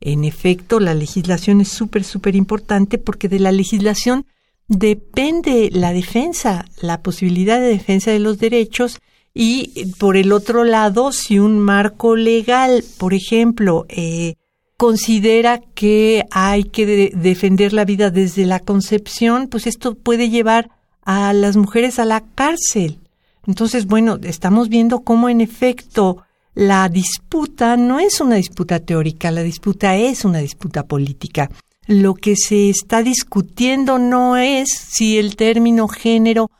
En 0.01 0.25
efecto, 0.25 0.81
la 0.81 0.95
legislación 0.95 1.61
es 1.61 1.69
súper, 1.69 2.05
súper 2.05 2.35
importante 2.35 2.99
porque 2.99 3.29
de 3.29 3.39
la 3.39 3.53
legislación 3.53 4.27
depende 4.67 5.69
la 5.73 5.93
defensa, 5.93 6.65
la 6.81 7.03
posibilidad 7.03 7.61
de 7.61 7.67
defensa 7.67 8.11
de 8.11 8.21
los 8.21 8.39
derechos 8.39 9.01
y 9.35 9.87
por 9.99 10.17
el 10.17 10.33
otro 10.33 10.65
lado, 10.65 11.13
si 11.13 11.39
un 11.39 11.59
marco 11.59 12.17
legal, 12.17 12.85
por 12.99 13.15
ejemplo, 13.15 13.87
eh, 13.89 14.35
considera 14.77 15.61
que 15.75 16.25
hay 16.31 16.65
que 16.65 17.13
defender 17.15 17.73
la 17.73 17.85
vida 17.85 18.11
desde 18.11 18.47
la 18.47 18.61
concepción, 18.61 19.49
pues 19.49 19.67
esto 19.67 19.95
puede 19.95 20.31
llevar 20.31 20.71
a 21.03 21.33
las 21.33 21.57
mujeres 21.57 21.99
a 21.99 22.05
la 22.05 22.23
cárcel. 22.35 22.99
Entonces, 23.47 23.87
bueno, 23.87 24.19
estamos 24.23 24.69
viendo 24.69 25.01
cómo 25.01 25.29
en 25.29 25.41
efecto 25.41 26.25
la 26.55 26.89
disputa 26.89 27.77
no 27.77 28.01
es 28.01 28.21
una 28.21 28.37
disputa 28.37 28.81
teórica, 28.81 29.31
la 29.31 29.43
disputa 29.43 29.97
es 29.97 30.25
una 30.25 30.39
disputa 30.39 30.85
política. 30.85 31.51
Lo 31.87 32.15
que 32.15 32.35
se 32.37 32.71
está 32.71 33.03
discutiendo 33.03 33.99
no 33.99 34.37
es 34.37 34.69
si 34.71 35.19
el 35.19 35.37
término 35.37 35.89
género 35.89 36.51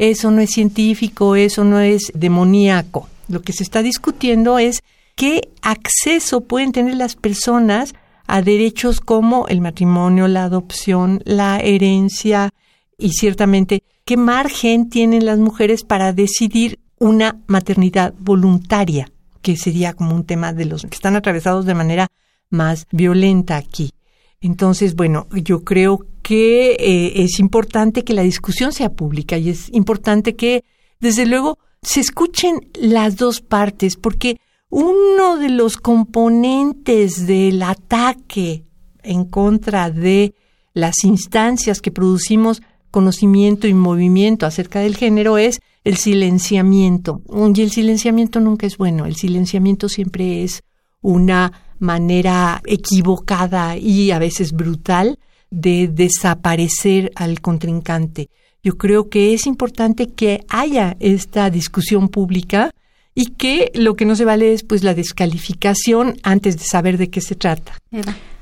eso 0.00 0.30
no 0.30 0.40
es 0.40 0.50
científico, 0.50 1.36
eso 1.36 1.62
no 1.62 1.78
es 1.78 2.10
demoníaco. 2.14 3.06
Lo 3.28 3.42
que 3.42 3.52
se 3.52 3.62
está 3.62 3.82
discutiendo 3.82 4.58
es 4.58 4.82
qué 5.14 5.50
acceso 5.60 6.40
pueden 6.40 6.72
tener 6.72 6.94
las 6.94 7.16
personas 7.16 7.92
a 8.26 8.40
derechos 8.40 9.00
como 9.00 9.46
el 9.48 9.60
matrimonio, 9.60 10.26
la 10.26 10.44
adopción, 10.44 11.20
la 11.26 11.58
herencia 11.58 12.48
y 12.96 13.10
ciertamente 13.10 13.82
qué 14.06 14.16
margen 14.16 14.88
tienen 14.88 15.26
las 15.26 15.38
mujeres 15.38 15.84
para 15.84 16.14
decidir 16.14 16.80
una 16.98 17.38
maternidad 17.46 18.14
voluntaria, 18.18 19.12
que 19.42 19.58
sería 19.58 19.92
como 19.92 20.14
un 20.14 20.24
tema 20.24 20.54
de 20.54 20.64
los 20.64 20.82
que 20.82 20.94
están 20.94 21.14
atravesados 21.14 21.66
de 21.66 21.74
manera 21.74 22.08
más 22.48 22.86
violenta 22.90 23.58
aquí. 23.58 23.92
Entonces, 24.40 24.94
bueno, 24.94 25.26
yo 25.32 25.64
creo 25.64 26.06
que 26.22 26.72
eh, 26.72 27.22
es 27.22 27.38
importante 27.40 28.04
que 28.04 28.14
la 28.14 28.22
discusión 28.22 28.72
sea 28.72 28.90
pública 28.90 29.36
y 29.36 29.50
es 29.50 29.68
importante 29.72 30.34
que, 30.34 30.64
desde 30.98 31.26
luego, 31.26 31.58
se 31.82 32.00
escuchen 32.00 32.70
las 32.74 33.16
dos 33.16 33.40
partes, 33.40 33.96
porque 33.96 34.38
uno 34.70 35.36
de 35.36 35.50
los 35.50 35.76
componentes 35.76 37.26
del 37.26 37.62
ataque 37.62 38.64
en 39.02 39.24
contra 39.24 39.90
de 39.90 40.34
las 40.72 41.04
instancias 41.04 41.80
que 41.80 41.90
producimos 41.90 42.62
conocimiento 42.90 43.66
y 43.66 43.74
movimiento 43.74 44.46
acerca 44.46 44.80
del 44.80 44.96
género 44.96 45.38
es 45.38 45.60
el 45.84 45.96
silenciamiento. 45.96 47.22
Y 47.54 47.60
el 47.60 47.70
silenciamiento 47.70 48.40
nunca 48.40 48.66
es 48.66 48.76
bueno, 48.76 49.06
el 49.06 49.16
silenciamiento 49.16 49.88
siempre 49.88 50.44
es 50.44 50.62
una 51.02 51.52
manera 51.80 52.62
equivocada 52.64 53.76
y 53.76 54.12
a 54.12 54.18
veces 54.18 54.52
brutal 54.52 55.18
de 55.50 55.88
desaparecer 55.88 57.10
al 57.16 57.40
contrincante. 57.40 58.30
Yo 58.62 58.76
creo 58.76 59.08
que 59.08 59.34
es 59.34 59.46
importante 59.46 60.10
que 60.10 60.44
haya 60.48 60.96
esta 61.00 61.50
discusión 61.50 62.08
pública 62.08 62.70
y 63.14 63.26
que 63.26 63.72
lo 63.74 63.96
que 63.96 64.04
no 64.04 64.14
se 64.14 64.24
vale 64.24 64.52
es 64.52 64.62
pues 64.62 64.84
la 64.84 64.94
descalificación 64.94 66.16
antes 66.22 66.58
de 66.58 66.64
saber 66.64 66.98
de 66.98 67.10
qué 67.10 67.20
se 67.20 67.34
trata. 67.34 67.76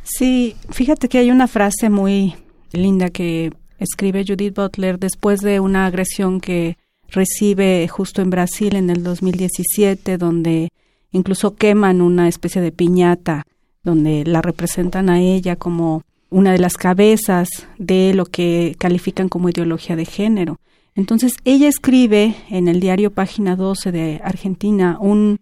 Sí, 0.03 0.57
fíjate 0.70 1.09
que 1.09 1.18
hay 1.18 1.31
una 1.31 1.48
frase 1.48 1.88
muy 1.88 2.35
linda 2.72 3.11
que 3.11 3.53
escribe 3.79 4.24
Judith 4.27 4.55
Butler 4.55 4.98
después 4.98 5.40
de 5.40 5.61
una 5.61 5.87
agresión 5.87 6.40
que 6.40 6.77
recibe 7.09 7.87
justo 7.88 8.20
en 8.20 8.31
Brasil 8.31 8.77
en 8.77 8.90
el 8.90 9.03
2017, 9.03 10.18
donde 10.18 10.70
incluso 11.12 11.55
queman 11.55 12.01
una 12.01 12.29
especie 12.29 12.61
de 12.61 12.73
piñata, 12.73 13.47
donde 13.83 14.25
la 14.25 14.42
representan 14.42 15.09
a 15.09 15.21
ella 15.21 15.57
como 15.57 16.03
una 16.31 16.53
de 16.53 16.59
las 16.59 16.77
cabezas 16.77 17.49
de 17.79 18.12
lo 18.14 18.27
que 18.27 18.77
califican 18.79 19.29
como 19.29 19.49
ideología 19.49 19.97
de 19.97 20.05
género. 20.05 20.59
Entonces, 20.94 21.35
ella 21.44 21.68
escribe 21.68 22.35
en 22.51 22.68
el 22.68 22.81
diario 22.81 23.12
Página 23.12 23.57
12 23.57 23.92
de 23.92 24.21
Argentina 24.23 24.99
un, 25.01 25.38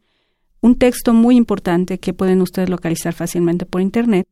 un 0.60 0.76
texto 0.76 1.12
muy 1.12 1.36
importante 1.36 1.98
que 1.98 2.12
pueden 2.12 2.42
ustedes 2.42 2.68
localizar 2.68 3.14
fácilmente 3.14 3.66
por 3.66 3.80
Internet. 3.80 4.28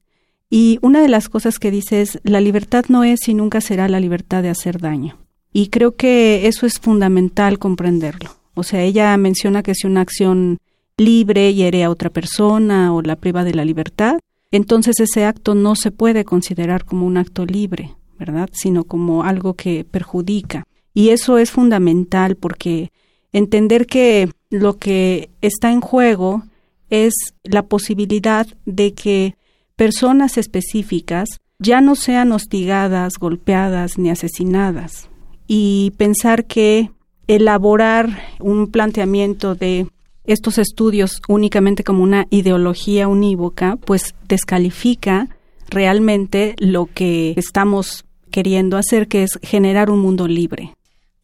Y 0.51 0.79
una 0.83 1.01
de 1.01 1.09
las 1.09 1.29
cosas 1.29 1.59
que 1.59 1.71
dice 1.71 2.03
es, 2.03 2.21
la 2.23 2.41
libertad 2.41 2.85
no 2.89 3.05
es 3.05 3.27
y 3.29 3.35
nunca 3.35 3.61
será 3.61 3.89
la 3.89 4.01
libertad 4.01 4.43
de 4.43 4.51
hacer 4.51 4.81
daño. 4.81 5.19
Y 5.53 5.69
creo 5.69 5.97
que 5.97 6.47
eso 6.47 6.67
es 6.67 6.79
fundamental 6.79 7.59
comprenderlo. 7.59 8.31
O 8.55 8.63
sea, 8.63 8.83
ella 8.83 9.17
menciona 9.17 9.63
que 9.63 9.75
si 9.75 9.87
una 9.87 10.03
acción 10.03 10.59
libre 10.97 11.53
hiere 11.55 11.85
a 11.85 11.91
otra 11.91 12.11
persona 12.11 12.95
o 12.95 13.03
la 13.03 13.17
priva 13.17 13.45
de 13.45 13.55
la 13.55 13.65
libertad, 13.65 14.19
entonces 14.51 15.01
ese 15.01 15.25
acto 15.25 15.55
no 15.55 15.75
se 15.75 15.91
puede 15.91 16.25
considerar 16.25 16.85
como 16.85 17.07
un 17.07 17.17
acto 17.17 17.45
libre, 17.45 17.97
¿verdad? 18.19 18.49
Sino 18.53 18.85
como 18.85 19.25
algo 19.25 19.55
que 19.55 19.85
perjudica. 19.85 20.65
Y 20.93 21.09
eso 21.09 21.39
es 21.39 21.51
fundamental 21.51 22.37
porque 22.37 22.93
entender 23.33 23.87
que 23.87 24.31
lo 24.51 24.79
que 24.79 25.31
está 25.41 25.73
en 25.73 25.81
juego 25.81 26.45
es 26.89 27.15
la 27.43 27.65
posibilidad 27.65 28.47
de 28.65 28.95
que 28.95 29.35
personas 29.75 30.39
específicas 30.39 31.41
ya 31.59 31.81
no 31.81 31.97
sean 31.97 32.31
hostigadas, 32.31 33.15
golpeadas 33.19 33.99
ni 33.99 34.11
asesinadas. 34.11 35.09
Y 35.49 35.93
pensar 35.97 36.47
que 36.47 36.91
elaborar 37.27 38.23
un 38.39 38.71
planteamiento 38.71 39.55
de 39.55 39.89
estos 40.25 40.59
estudios 40.59 41.21
únicamente 41.29 41.85
como 41.85 42.03
una 42.03 42.27
ideología 42.31 43.09
unívoca, 43.09 43.77
pues 43.77 44.15
descalifica 44.27 45.29
realmente 45.69 46.55
lo 46.59 46.87
que 46.87 47.35
estamos 47.37 48.05
queriendo 48.31 48.77
hacer, 48.77 49.09
que 49.09 49.23
es 49.23 49.39
generar 49.43 49.91
un 49.91 50.01
mundo 50.01 50.27
libre. 50.27 50.73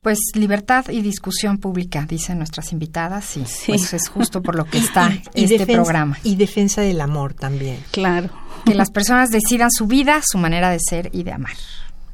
Pues 0.03 0.19
libertad 0.35 0.87
y 0.89 1.03
discusión 1.03 1.59
pública, 1.59 2.07
dicen 2.09 2.39
nuestras 2.39 2.73
invitadas, 2.73 3.37
y 3.37 3.45
pues 3.67 3.93
es 3.93 4.09
justo 4.09 4.43
por 4.43 4.55
lo 4.55 4.65
que 4.65 4.79
está 4.79 5.13
este 5.35 5.67
programa. 5.67 6.19
Y 6.23 6.37
defensa 6.37 6.81
del 6.81 7.01
amor 7.01 7.35
también. 7.35 7.79
Claro. 7.91 8.31
Que 8.65 8.75
las 8.75 8.91
personas 8.91 9.31
decidan 9.31 9.71
su 9.71 9.87
vida, 9.87 10.21
su 10.23 10.37
manera 10.37 10.69
de 10.69 10.79
ser 10.81 11.09
y 11.15 11.23
de 11.23 11.33
amar. 11.33 11.55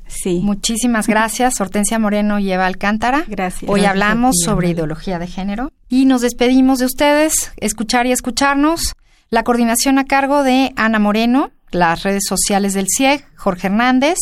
Sí. 0.06 0.40
Muchísimas 0.44 1.08
gracias, 1.08 1.60
Hortensia 1.60 1.98
Moreno 1.98 2.38
y 2.38 2.52
Eva 2.52 2.66
Alcántara. 2.66 3.24
Gracias. 3.26 3.68
Hoy 3.68 3.84
hablamos 3.84 4.36
sobre 4.44 4.70
ideología 4.70 5.18
de 5.18 5.26
género 5.26 5.72
y 5.88 6.04
nos 6.04 6.20
despedimos 6.20 6.78
de 6.78 6.86
ustedes, 6.86 7.52
escuchar 7.58 8.06
y 8.06 8.12
escucharnos. 8.12 8.94
La 9.30 9.42
coordinación 9.42 9.98
a 9.98 10.04
cargo 10.04 10.42
de 10.42 10.72
Ana 10.76 10.98
Moreno, 10.98 11.50
las 11.70 12.02
redes 12.02 12.24
sociales 12.28 12.74
del 12.74 12.86
CIEG, 12.88 13.24
Jorge 13.36 13.66
Hernández, 13.68 14.18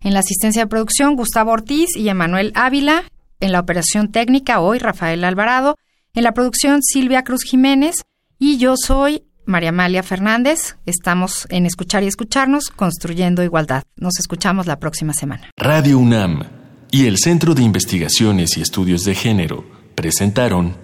en 0.00 0.14
la 0.14 0.20
asistencia 0.20 0.62
de 0.62 0.68
producción 0.68 1.16
Gustavo 1.16 1.52
Ortiz 1.52 1.96
y 1.96 2.08
Emanuel 2.08 2.52
Ávila, 2.54 3.04
en 3.40 3.52
la 3.52 3.60
operación 3.60 4.10
técnica 4.12 4.60
hoy 4.60 4.78
Rafael 4.78 5.24
Alvarado, 5.24 5.76
en 6.14 6.24
la 6.24 6.32
producción 6.32 6.82
Silvia 6.82 7.24
Cruz 7.24 7.44
Jiménez 7.44 7.96
y 8.38 8.56
yo 8.58 8.74
soy 8.76 9.24
María 9.44 9.68
Amalia 9.68 10.02
Fernández. 10.02 10.76
Estamos 10.86 11.46
en 11.50 11.66
Escuchar 11.66 12.02
y 12.02 12.06
Escucharnos, 12.06 12.70
Construyendo 12.70 13.42
Igualdad. 13.42 13.84
Nos 13.96 14.18
escuchamos 14.18 14.66
la 14.66 14.78
próxima 14.78 15.12
semana. 15.12 15.50
Radio 15.56 15.98
UNAM 15.98 16.44
y 16.90 17.06
el 17.06 17.18
Centro 17.18 17.54
de 17.54 17.62
Investigaciones 17.62 18.56
y 18.56 18.62
Estudios 18.62 19.04
de 19.04 19.14
Género 19.14 19.75
presentaron 19.96 20.76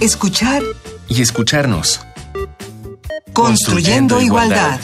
Escuchar 0.00 0.62
y 1.08 1.22
escucharnos. 1.22 2.00
Construyendo, 3.32 4.20
igualdad. 4.20 4.80